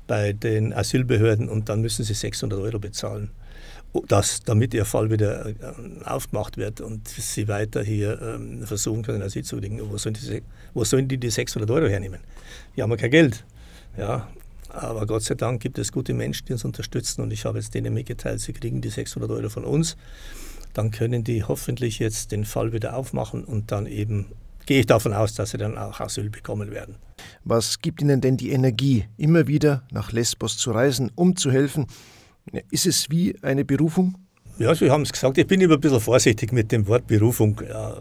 bei 0.06 0.32
den 0.32 0.72
Asylbehörden 0.72 1.48
und 1.48 1.68
dann 1.68 1.80
müssen 1.80 2.04
sie 2.04 2.14
600 2.14 2.58
Euro 2.58 2.78
bezahlen 2.78 3.30
dass, 4.08 4.40
damit 4.40 4.72
ihr 4.74 4.84
Fall 4.84 5.10
wieder 5.10 5.46
äh, 5.46 5.54
aufgemacht 6.04 6.56
wird 6.56 6.80
und 6.80 7.08
sie 7.08 7.46
weiter 7.48 7.82
hier 7.82 8.20
ähm, 8.22 8.66
versuchen 8.66 9.02
können, 9.02 9.22
Asyl 9.22 9.44
zu 9.44 9.58
kriegen. 9.58 9.80
Wo 9.82 9.98
sollen, 9.98 10.14
die, 10.14 10.42
wo 10.72 10.84
sollen 10.84 11.08
die 11.08 11.18
die 11.18 11.30
600 11.30 11.70
Euro 11.70 11.86
hernehmen? 11.86 12.20
Die 12.76 12.82
haben 12.82 12.90
ja 12.90 12.96
kein 12.96 13.10
Geld. 13.10 13.44
Ja, 13.98 14.28
aber 14.70 15.06
Gott 15.06 15.22
sei 15.22 15.34
Dank 15.34 15.60
gibt 15.60 15.78
es 15.78 15.92
gute 15.92 16.14
Menschen, 16.14 16.46
die 16.46 16.54
uns 16.54 16.64
unterstützen 16.64 17.20
und 17.20 17.30
ich 17.32 17.44
habe 17.44 17.58
jetzt 17.58 17.74
denen 17.74 17.92
mitgeteilt, 17.92 18.40
sie 18.40 18.54
kriegen 18.54 18.80
die 18.80 18.88
600 18.88 19.30
Euro 19.30 19.50
von 19.50 19.64
uns. 19.64 19.96
Dann 20.72 20.90
können 20.90 21.22
die 21.22 21.44
hoffentlich 21.44 21.98
jetzt 21.98 22.32
den 22.32 22.46
Fall 22.46 22.72
wieder 22.72 22.96
aufmachen 22.96 23.44
und 23.44 23.70
dann 23.70 23.84
eben 23.86 24.26
gehe 24.64 24.80
ich 24.80 24.86
davon 24.86 25.12
aus, 25.12 25.34
dass 25.34 25.50
sie 25.50 25.58
dann 25.58 25.76
auch 25.76 26.00
Asyl 26.00 26.30
bekommen 26.30 26.70
werden. 26.70 26.96
Was 27.44 27.80
gibt 27.80 28.00
Ihnen 28.00 28.20
denn 28.20 28.36
die 28.36 28.50
Energie, 28.50 29.04
immer 29.18 29.46
wieder 29.46 29.82
nach 29.90 30.12
Lesbos 30.12 30.56
zu 30.56 30.70
reisen, 30.70 31.10
um 31.14 31.36
zu 31.36 31.50
helfen? 31.50 31.86
Ist 32.70 32.86
es 32.86 33.10
wie 33.10 33.36
eine 33.42 33.64
Berufung? 33.64 34.16
Ja, 34.58 34.74
Sie 34.74 34.90
haben 34.90 35.02
es 35.02 35.12
gesagt. 35.12 35.38
Ich 35.38 35.46
bin 35.46 35.60
immer 35.60 35.74
ein 35.74 35.80
bisschen 35.80 36.00
vorsichtig 36.00 36.52
mit 36.52 36.72
dem 36.72 36.86
Wort 36.86 37.06
Berufung. 37.06 37.60
Ja, 37.68 37.96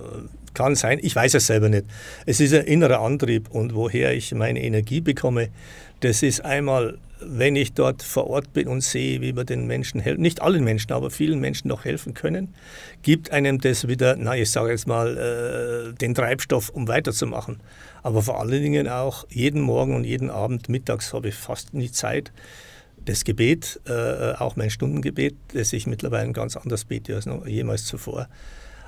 kann 0.54 0.76
sein, 0.76 1.00
ich 1.02 1.16
weiß 1.16 1.34
es 1.36 1.48
selber 1.48 1.70
nicht. 1.70 1.86
Es 2.26 2.40
ist 2.40 2.54
ein 2.54 2.66
innerer 2.66 3.00
Antrieb 3.00 3.50
und 3.52 3.74
woher 3.74 4.14
ich 4.14 4.34
meine 4.34 4.62
Energie 4.62 5.02
bekomme, 5.02 5.50
das 6.02 6.24
ist 6.24 6.44
einmal, 6.44 6.98
wenn 7.22 7.56
ich 7.56 7.74
dort 7.74 8.04
vor 8.04 8.28
Ort 8.28 8.52
bin 8.54 8.68
und 8.68 8.82
sehe, 8.82 9.22
wie 9.22 9.36
wir 9.36 9.44
den 9.44 9.68
Menschen 9.68 10.02
helfen, 10.02 10.22
nicht 10.22 10.42
allen 10.42 10.64
Menschen, 10.64 10.92
aber 10.92 11.12
vielen 11.12 11.40
Menschen 11.40 11.68
noch 11.68 11.86
helfen 11.86 12.14
können, 12.14 12.54
gibt 13.04 13.32
einem 13.32 13.62
das 13.62 13.88
wieder, 13.88 14.16
na, 14.18 14.36
ich 14.36 14.52
sage 14.52 14.72
jetzt 14.72 14.88
mal, 14.88 15.18
äh, 15.18 15.94
den 15.98 16.16
Treibstoff, 16.16 16.70
um 16.70 16.88
weiterzumachen. 16.88 17.60
Aber 18.04 18.22
vor 18.22 18.40
allen 18.40 18.62
Dingen 18.62 18.88
auch 18.88 19.26
jeden 19.30 19.62
Morgen 19.62 19.96
und 19.96 20.04
jeden 20.04 20.32
Abend, 20.32 20.68
mittags 20.68 21.14
habe 21.14 21.30
ich 21.30 21.36
fast 21.36 21.74
nie 21.74 21.92
Zeit, 21.92 22.32
das 23.06 23.24
Gebet, 23.24 23.80
äh, 23.88 24.34
auch 24.34 24.56
mein 24.56 24.70
Stundengebet, 24.70 25.36
das 25.54 25.74
ich 25.74 25.88
mittlerweile 25.88 26.32
ganz 26.32 26.56
anders 26.56 26.86
bete 26.86 27.16
als 27.16 27.26
noch 27.26 27.46
jemals 27.46 27.86
zuvor. 27.86 28.28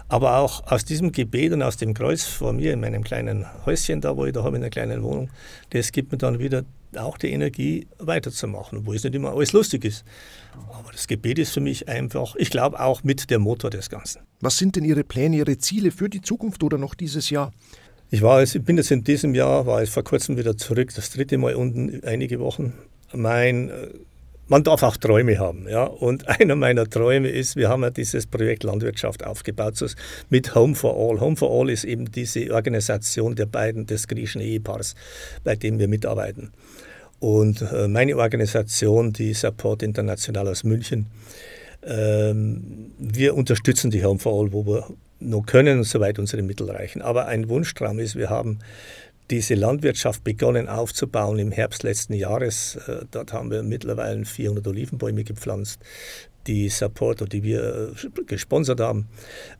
Aber 0.09 0.37
auch 0.37 0.69
aus 0.71 0.85
diesem 0.85 1.11
Gebet 1.11 1.53
und 1.53 1.63
aus 1.63 1.77
dem 1.77 1.93
Kreuz 1.93 2.23
vor 2.23 2.53
mir 2.53 2.73
in 2.73 2.79
meinem 2.79 3.03
kleinen 3.03 3.45
Häuschen 3.65 4.01
da, 4.01 4.15
wo 4.15 4.25
ich 4.25 4.33
da 4.33 4.43
habe, 4.43 4.57
in 4.57 4.63
einer 4.63 4.69
kleinen 4.69 5.01
Wohnung, 5.01 5.29
das 5.71 5.91
gibt 5.91 6.11
mir 6.11 6.17
dann 6.17 6.39
wieder 6.39 6.63
auch 6.95 7.17
die 7.17 7.31
Energie 7.31 7.87
weiterzumachen, 7.97 8.85
wo 8.85 8.93
es 8.93 9.03
nicht 9.03 9.15
immer 9.15 9.31
alles 9.31 9.53
lustig 9.53 9.85
ist. 9.85 10.05
Aber 10.71 10.91
das 10.91 11.07
Gebet 11.07 11.39
ist 11.39 11.53
für 11.53 11.61
mich 11.61 11.87
einfach, 11.87 12.35
ich 12.35 12.51
glaube 12.51 12.79
auch 12.79 13.03
mit 13.03 13.31
der 13.31 13.39
Motor 13.39 13.71
des 13.71 13.89
Ganzen. 13.89 14.21
Was 14.41 14.57
sind 14.57 14.75
denn 14.75 14.83
Ihre 14.83 15.03
Pläne, 15.03 15.37
Ihre 15.37 15.57
Ziele 15.57 15.89
für 15.89 16.09
die 16.09 16.21
Zukunft 16.21 16.63
oder 16.63 16.77
noch 16.77 16.93
dieses 16.93 17.29
Jahr? 17.31 17.51
Ich 18.11 18.21
war 18.21 18.41
jetzt, 18.41 18.63
bin 18.65 18.77
jetzt 18.77 18.91
in 18.91 19.03
diesem 19.03 19.33
Jahr, 19.33 19.65
war 19.65 19.79
jetzt 19.79 19.93
vor 19.93 20.03
kurzem 20.03 20.37
wieder 20.37 20.55
zurück, 20.55 20.91
das 20.93 21.09
dritte 21.09 21.39
Mal 21.39 21.55
unten, 21.55 22.03
einige 22.03 22.39
Wochen 22.39 22.73
mein, 23.13 23.69
äh, 23.69 23.87
man 24.47 24.63
darf 24.63 24.83
auch 24.83 24.97
Träume 24.97 25.39
haben. 25.39 25.67
Ja? 25.67 25.85
Und 25.85 26.27
einer 26.39 26.55
meiner 26.55 26.89
Träume 26.89 27.29
ist, 27.29 27.55
wir 27.55 27.69
haben 27.69 27.83
ja 27.83 27.89
dieses 27.89 28.27
Projekt 28.27 28.63
Landwirtschaft 28.63 29.25
aufgebaut 29.25 29.77
so 29.77 29.87
mit 30.29 30.55
Home 30.55 30.75
for 30.75 30.95
All. 30.95 31.19
Home 31.19 31.35
for 31.35 31.49
All 31.51 31.69
ist 31.69 31.83
eben 31.83 32.11
diese 32.11 32.53
Organisation 32.53 33.35
der 33.35 33.45
beiden, 33.45 33.85
des 33.85 34.07
griechischen 34.07 34.41
Ehepaars, 34.41 34.95
bei 35.43 35.55
dem 35.55 35.79
wir 35.79 35.87
mitarbeiten. 35.87 36.51
Und 37.19 37.61
äh, 37.61 37.87
meine 37.87 38.17
Organisation, 38.17 39.13
die 39.13 39.33
Support 39.33 39.81
International 39.81 40.47
aus 40.47 40.63
München, 40.63 41.07
ähm, 41.85 42.91
wir 42.97 43.35
unterstützen 43.35 43.91
die 43.91 44.03
Home 44.03 44.19
for 44.19 44.39
All, 44.39 44.51
wo 44.51 44.65
wir 44.65 44.87
nur 45.19 45.45
können, 45.45 45.83
soweit 45.83 46.19
unsere 46.19 46.41
Mittel 46.41 46.69
reichen. 46.69 47.01
Aber 47.01 47.27
ein 47.27 47.49
Wunschtraum 47.49 47.99
ist, 47.99 48.15
wir 48.15 48.29
haben 48.29 48.59
diese 49.29 49.55
Landwirtschaft 49.55 50.23
begonnen 50.23 50.67
aufzubauen 50.67 51.39
im 51.39 51.51
Herbst 51.51 51.83
letzten 51.83 52.13
Jahres. 52.13 52.75
Äh, 52.87 53.05
dort 53.11 53.33
haben 53.33 53.51
wir 53.51 53.63
mittlerweile 53.63 54.25
400 54.25 54.67
Olivenbäume 54.67 55.23
gepflanzt. 55.23 55.79
die 56.47 56.69
Supporter, 56.69 57.25
die 57.25 57.43
wir 57.43 57.93
äh, 57.93 58.23
gesponsert 58.25 58.79
haben. 58.79 59.07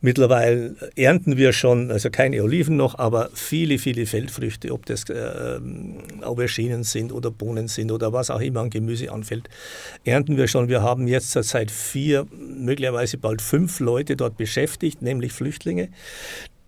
Mittlerweile 0.00 0.76
ernten 0.96 1.36
wir 1.36 1.52
schon, 1.52 1.90
also 1.90 2.10
keine 2.10 2.42
Oliven 2.42 2.76
noch, 2.76 2.98
aber 2.98 3.30
viele, 3.32 3.78
viele 3.78 4.06
Feldfrüchte, 4.06 4.72
ob 4.72 4.84
das 4.86 5.08
äh, 5.08 5.60
Auberginen 6.22 6.84
sind 6.84 7.12
oder 7.12 7.30
Bohnen 7.30 7.68
sind 7.68 7.90
oder 7.90 8.12
was 8.12 8.30
auch 8.30 8.40
immer 8.40 8.60
an 8.60 8.70
Gemüse 8.70 9.10
anfällt, 9.10 9.48
ernten 10.04 10.36
wir 10.36 10.46
schon. 10.46 10.68
Wir 10.68 10.82
haben 10.82 11.08
jetzt 11.08 11.32
seit 11.32 11.70
vier, 11.70 12.26
möglicherweise 12.30 13.18
bald 13.18 13.40
fünf 13.40 13.80
Leute 13.80 14.16
dort 14.16 14.36
beschäftigt, 14.36 15.00
nämlich 15.02 15.32
Flüchtlinge, 15.32 15.88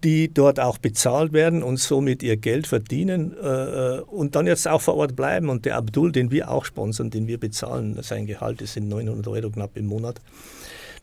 die 0.07 0.33
dort 0.33 0.61
auch 0.61 0.79
bezahlt 0.79 1.33
werden 1.33 1.64
und 1.64 1.79
somit 1.79 2.23
ihr 2.23 2.37
Geld 2.37 2.69
verdienen 2.69 3.35
äh, 3.42 3.99
und 4.07 4.37
dann 4.37 4.47
jetzt 4.47 4.69
auch 4.69 4.81
vor 4.81 4.95
Ort 4.95 5.16
bleiben. 5.16 5.49
Und 5.49 5.64
der 5.64 5.75
Abdul, 5.77 6.12
den 6.12 6.31
wir 6.31 6.49
auch 6.49 6.64
sponsern, 6.64 7.11
den 7.11 7.27
wir 7.27 7.38
bezahlen, 7.38 7.99
sein 8.03 8.25
Gehalt 8.25 8.62
ist 8.62 8.77
in 8.77 8.87
900 8.88 9.27
Euro 9.27 9.51
knapp 9.51 9.77
im 9.77 9.87
Monat, 9.87 10.21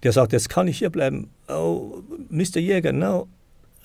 der 0.03 0.13
sagt, 0.13 0.31
jetzt 0.31 0.47
kann 0.47 0.69
ich 0.69 0.77
hier 0.77 0.89
bleiben. 0.89 1.29
Oh, 1.49 2.01
Mr. 2.29 2.59
Jäger, 2.59 2.93
no, 2.93 3.27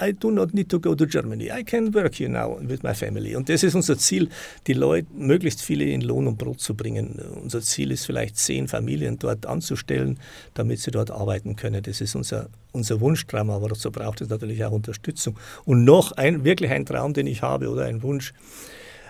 I 0.00 0.12
do 0.12 0.30
not 0.30 0.54
need 0.54 0.68
to 0.70 0.78
go 0.80 0.94
to 0.94 1.06
Germany. 1.06 1.50
I 1.50 1.64
can 1.64 1.92
work 1.94 2.14
here 2.14 2.28
now 2.28 2.58
with 2.60 2.82
my 2.82 2.94
family. 2.94 3.34
Und 3.34 3.48
das 3.48 3.62
ist 3.62 3.74
unser 3.74 3.98
Ziel, 3.98 4.28
die 4.66 4.74
Leute, 4.74 5.08
möglichst 5.14 5.62
viele 5.62 5.84
in 5.84 6.00
Lohn 6.00 6.26
und 6.26 6.38
Brot 6.38 6.60
zu 6.60 6.74
bringen. 6.74 7.20
Unser 7.42 7.62
Ziel 7.62 7.90
ist 7.90 8.06
vielleicht 8.06 8.36
zehn 8.36 8.68
Familien 8.68 9.18
dort 9.18 9.46
anzustellen, 9.46 10.18
damit 10.54 10.80
sie 10.80 10.90
dort 10.90 11.10
arbeiten 11.10 11.56
können. 11.56 11.82
Das 11.82 12.00
ist 12.00 12.14
unser, 12.14 12.48
unser 12.72 13.00
Wunschtraum, 13.00 13.50
aber 13.50 13.68
dazu 13.68 13.90
braucht 13.90 14.20
es 14.20 14.28
natürlich 14.28 14.64
auch 14.64 14.72
Unterstützung. 14.72 15.36
Und 15.64 15.84
noch 15.84 16.12
ein, 16.12 16.44
wirklich 16.44 16.70
ein 16.70 16.86
Traum, 16.86 17.12
den 17.12 17.26
ich 17.26 17.42
habe 17.42 17.68
oder 17.68 17.84
ein 17.84 18.02
Wunsch. 18.02 18.32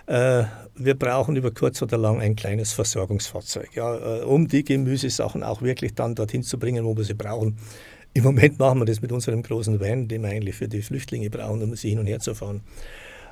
Äh, 0.09 0.45
wir 0.75 0.95
brauchen 0.95 1.35
über 1.35 1.51
kurz 1.51 1.83
oder 1.83 1.97
lang 1.97 2.19
ein 2.19 2.35
kleines 2.35 2.73
Versorgungsfahrzeug, 2.73 3.75
ja, 3.75 4.21
äh, 4.21 4.21
um 4.23 4.47
die 4.47 4.63
Gemüsesachen 4.63 5.43
auch 5.43 5.61
wirklich 5.61 5.93
dann 5.93 6.15
dorthin 6.15 6.41
zu 6.41 6.57
bringen, 6.57 6.83
wo 6.83 6.97
wir 6.97 7.03
sie 7.03 7.13
brauchen. 7.13 7.57
Im 8.13 8.23
Moment 8.23 8.57
machen 8.57 8.79
wir 8.79 8.85
das 8.85 9.01
mit 9.01 9.11
unserem 9.11 9.43
großen 9.43 9.79
Van, 9.79 10.07
den 10.07 10.23
wir 10.23 10.29
eigentlich 10.29 10.55
für 10.55 10.67
die 10.67 10.81
Flüchtlinge 10.81 11.29
brauchen, 11.29 11.61
um 11.61 11.75
sie 11.75 11.89
hin 11.89 11.99
und 11.99 12.07
her 12.07 12.19
zu 12.19 12.33
fahren. 12.33 12.61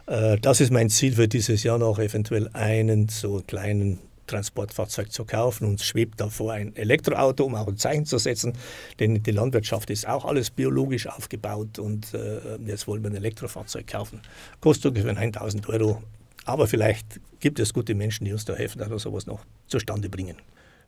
Äh, 0.05 0.37
das 0.37 0.61
ist 0.61 0.71
mein 0.71 0.89
Ziel 0.89 1.13
für 1.13 1.27
dieses 1.27 1.63
Jahr 1.63 1.77
noch, 1.77 1.99
eventuell 1.99 2.49
einen 2.53 3.09
so 3.09 3.41
kleinen 3.45 3.99
Transportfahrzeug 4.27 5.11
zu 5.11 5.25
kaufen. 5.25 5.65
Uns 5.65 5.83
schwebt 5.83 6.19
davor 6.19 6.53
ein 6.53 6.75
Elektroauto, 6.75 7.45
um 7.45 7.55
auch 7.55 7.67
ein 7.67 7.77
Zeichen 7.77 8.05
zu 8.05 8.17
setzen, 8.17 8.53
denn 8.99 9.23
die 9.23 9.31
Landwirtschaft 9.31 9.89
ist 9.89 10.07
auch 10.07 10.25
alles 10.25 10.51
biologisch 10.51 11.07
aufgebaut 11.07 11.79
und 11.79 12.13
äh, 12.13 12.57
jetzt 12.65 12.87
wollen 12.87 13.03
wir 13.03 13.09
ein 13.09 13.15
Elektrofahrzeug 13.15 13.87
kaufen. 13.87 14.21
Kostet 14.59 14.89
ungefähr 14.89 15.17
1000 15.17 15.67
Euro, 15.69 16.03
aber 16.45 16.67
vielleicht 16.67 17.19
gibt 17.39 17.59
es 17.59 17.73
gute 17.73 17.95
Menschen, 17.95 18.25
die 18.25 18.33
uns 18.33 18.45
da 18.45 18.53
helfen, 18.53 18.79
dass 18.79 18.89
wir 18.89 18.99
sowas 18.99 19.25
noch 19.25 19.43
zustande 19.67 20.09
bringen. 20.09 20.37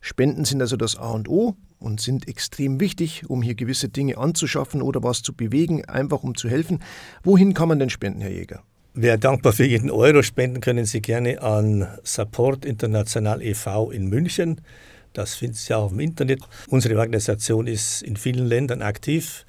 Spenden 0.02 0.46
sind 0.46 0.62
also 0.62 0.78
das 0.78 0.96
A 0.96 1.12
und 1.12 1.28
O 1.28 1.56
und 1.78 2.00
sind 2.02 2.28
extrem 2.28 2.80
wichtig, 2.80 3.24
um 3.28 3.42
hier 3.42 3.56
gewisse 3.56 3.90
Dinge 3.90 4.18
anzuschaffen 4.18 4.82
oder 4.82 5.04
was 5.04 5.22
zu 5.22 5.34
bewegen, 5.34 5.86
einfach 5.86 6.24
um 6.24 6.36
zu 6.36 6.50
helfen. 6.50 6.80
Wohin 7.24 7.54
kann 7.54 7.68
man 7.68 7.80
denn 7.80 7.90
spenden, 7.90 8.22
Herr 8.22 8.32
Jäger? 8.32 8.64
Wer 8.94 9.18
dankbar 9.18 9.54
für 9.54 9.66
jeden 9.66 9.92
Euro 9.92 10.24
spenden, 10.24 10.62
können 10.62 10.86
Sie 10.86 11.02
gerne 11.02 11.42
an 11.42 11.88
Support 12.04 12.66
International 12.66 13.42
e.V. 13.42 13.92
in 13.92 14.08
München. 14.08 14.62
Das 15.14 15.36
finden 15.36 15.56
Sie 15.56 15.74
auch 15.74 15.92
im 15.92 16.00
Internet. 16.00 16.40
Unsere 16.68 16.98
Organisation 16.98 17.68
ist 17.68 18.02
in 18.02 18.18
vielen 18.18 18.46
Ländern 18.48 18.82
aktiv. 18.82 19.46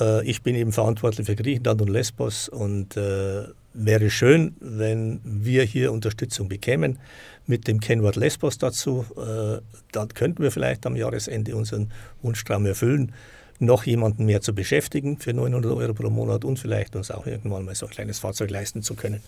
Äh, 0.00 0.24
ich 0.28 0.42
bin 0.42 0.54
eben 0.54 0.72
verantwortlich 0.72 1.26
für 1.26 1.36
Griechenland 1.36 1.82
und 1.82 1.90
Lesbos 1.90 2.48
und 2.48 2.96
äh, 2.96 3.44
wäre 3.74 4.10
schön, 4.10 4.56
wenn 4.60 5.20
wir 5.24 5.64
hier 5.64 5.92
Unterstützung 5.92 6.48
bekämen 6.48 6.98
mit 7.46 7.68
dem 7.68 7.80
Kennwort 7.80 8.16
Lesbos 8.16 8.58
dazu. 8.58 9.04
Äh, 9.16 9.60
dann 9.92 10.08
könnten 10.08 10.42
wir 10.42 10.50
vielleicht 10.50 10.86
am 10.86 10.96
Jahresende 10.96 11.56
unseren 11.56 11.90
Wunschtraum 12.22 12.66
erfüllen, 12.66 13.12
noch 13.58 13.84
jemanden 13.84 14.24
mehr 14.24 14.40
zu 14.40 14.54
beschäftigen 14.54 15.18
für 15.18 15.32
900 15.32 15.72
Euro 15.72 15.94
pro 15.94 16.10
Monat 16.10 16.44
und 16.44 16.58
vielleicht 16.58 16.96
uns 16.96 17.10
auch 17.10 17.26
irgendwann 17.26 17.64
mal 17.64 17.74
so 17.74 17.86
ein 17.86 17.92
kleines 17.92 18.18
Fahrzeug 18.18 18.50
leisten 18.50 18.82
zu 18.82 18.94
können, 18.94 19.20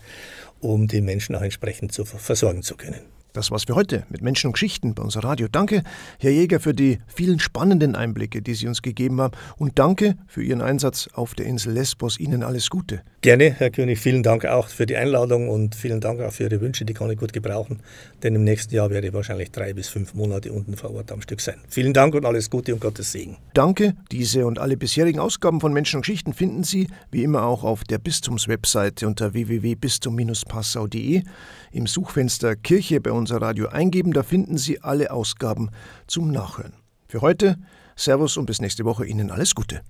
um 0.61 0.89
die 0.89 1.01
Menschen 1.01 1.37
auch 1.37 1.43
entsprechend 1.43 1.93
zu 1.93 2.05
versorgen 2.05 2.63
zu 2.63 2.77
können. 2.77 3.01
Das 3.37 3.51
war's 3.51 3.65
für 3.65 3.75
heute 3.75 4.05
mit 4.09 4.23
Menschen 4.23 4.47
und 4.47 4.55
Geschichten 4.55 4.95
bei 4.95 5.03
unser 5.03 5.23
Radio. 5.23 5.47
Danke, 5.47 5.83
Herr 6.19 6.31
Jäger, 6.31 6.59
für 6.59 6.73
die 6.73 7.01
vielen 7.07 7.39
spannenden 7.39 7.95
Einblicke, 7.95 8.41
die 8.41 8.55
Sie 8.55 8.67
uns 8.67 8.81
gegeben 8.81 9.21
haben. 9.21 9.37
Und 9.59 9.79
danke 9.79 10.17
für 10.27 10.43
Ihren 10.43 10.63
Einsatz 10.63 11.11
auf 11.13 11.35
der 11.35 11.45
Insel 11.45 11.75
Lesbos. 11.75 12.19
Ihnen 12.19 12.43
alles 12.43 12.71
Gute. 12.71 13.03
Gerne, 13.21 13.51
Herr 13.51 13.69
König. 13.69 13.99
Vielen 13.99 14.23
Dank 14.23 14.47
auch 14.47 14.69
für 14.69 14.87
die 14.87 14.97
Einladung 14.97 15.51
und 15.51 15.75
vielen 15.75 16.01
Dank 16.01 16.23
auch 16.23 16.33
für 16.33 16.45
Ihre 16.45 16.63
Wünsche. 16.63 16.87
Die 16.87 16.95
kann 16.95 17.11
ich 17.11 17.19
gut 17.19 17.35
gebrauchen. 17.35 17.81
Denn 18.23 18.35
im 18.35 18.43
nächsten 18.43 18.75
Jahr 18.75 18.89
werde 18.89 19.09
ich 19.09 19.13
wahrscheinlich 19.13 19.51
drei 19.51 19.75
bis 19.75 19.89
fünf 19.89 20.15
Monate 20.15 20.51
unten 20.51 20.75
vor 20.75 20.95
Ort 20.95 21.13
am 21.13 21.21
Stück 21.21 21.43
sein. 21.43 21.57
Vielen 21.69 21.93
Dank 21.93 22.15
und 22.15 22.25
alles 22.25 22.49
Gute 22.49 22.73
und 22.73 22.81
Gottes 22.81 23.13
Segen. 23.13 23.37
Danke. 23.53 23.97
Diese 24.13 24.47
und 24.47 24.59
alle 24.59 24.79
bisherigen 24.79 25.19
Ausgaben 25.19 25.61
von 25.61 25.75
Menschen 25.75 25.97
und 25.97 26.07
Geschichten 26.07 26.33
finden 26.33 26.65
Sie 26.65 26.89
wie 27.11 27.23
immer 27.23 27.45
auch 27.45 27.65
auf 27.65 27.85
der 27.85 27.99
Bistumswebseite 27.99 29.07
unter 29.07 29.35
www.bistum-passau.de 29.35 31.23
im 31.73 31.87
Suchfenster 31.87 32.57
Kirche 32.57 33.01
bei 33.01 33.13
unser 33.13 33.41
Radio 33.41 33.69
eingeben, 33.69 34.13
da 34.13 34.23
finden 34.23 34.59
Sie 34.59 34.83
alle 34.83 35.11
Ausgaben 35.11 35.71
zum 36.07 36.31
Nachhören. 36.31 36.75
Für 37.09 37.21
heute 37.21 37.57
Servus 37.97 38.37
und 38.37 38.47
bis 38.47 38.61
nächste 38.61 38.85
Woche 38.85 39.07
Ihnen 39.07 39.31
alles 39.31 39.55
Gute. 39.55 39.83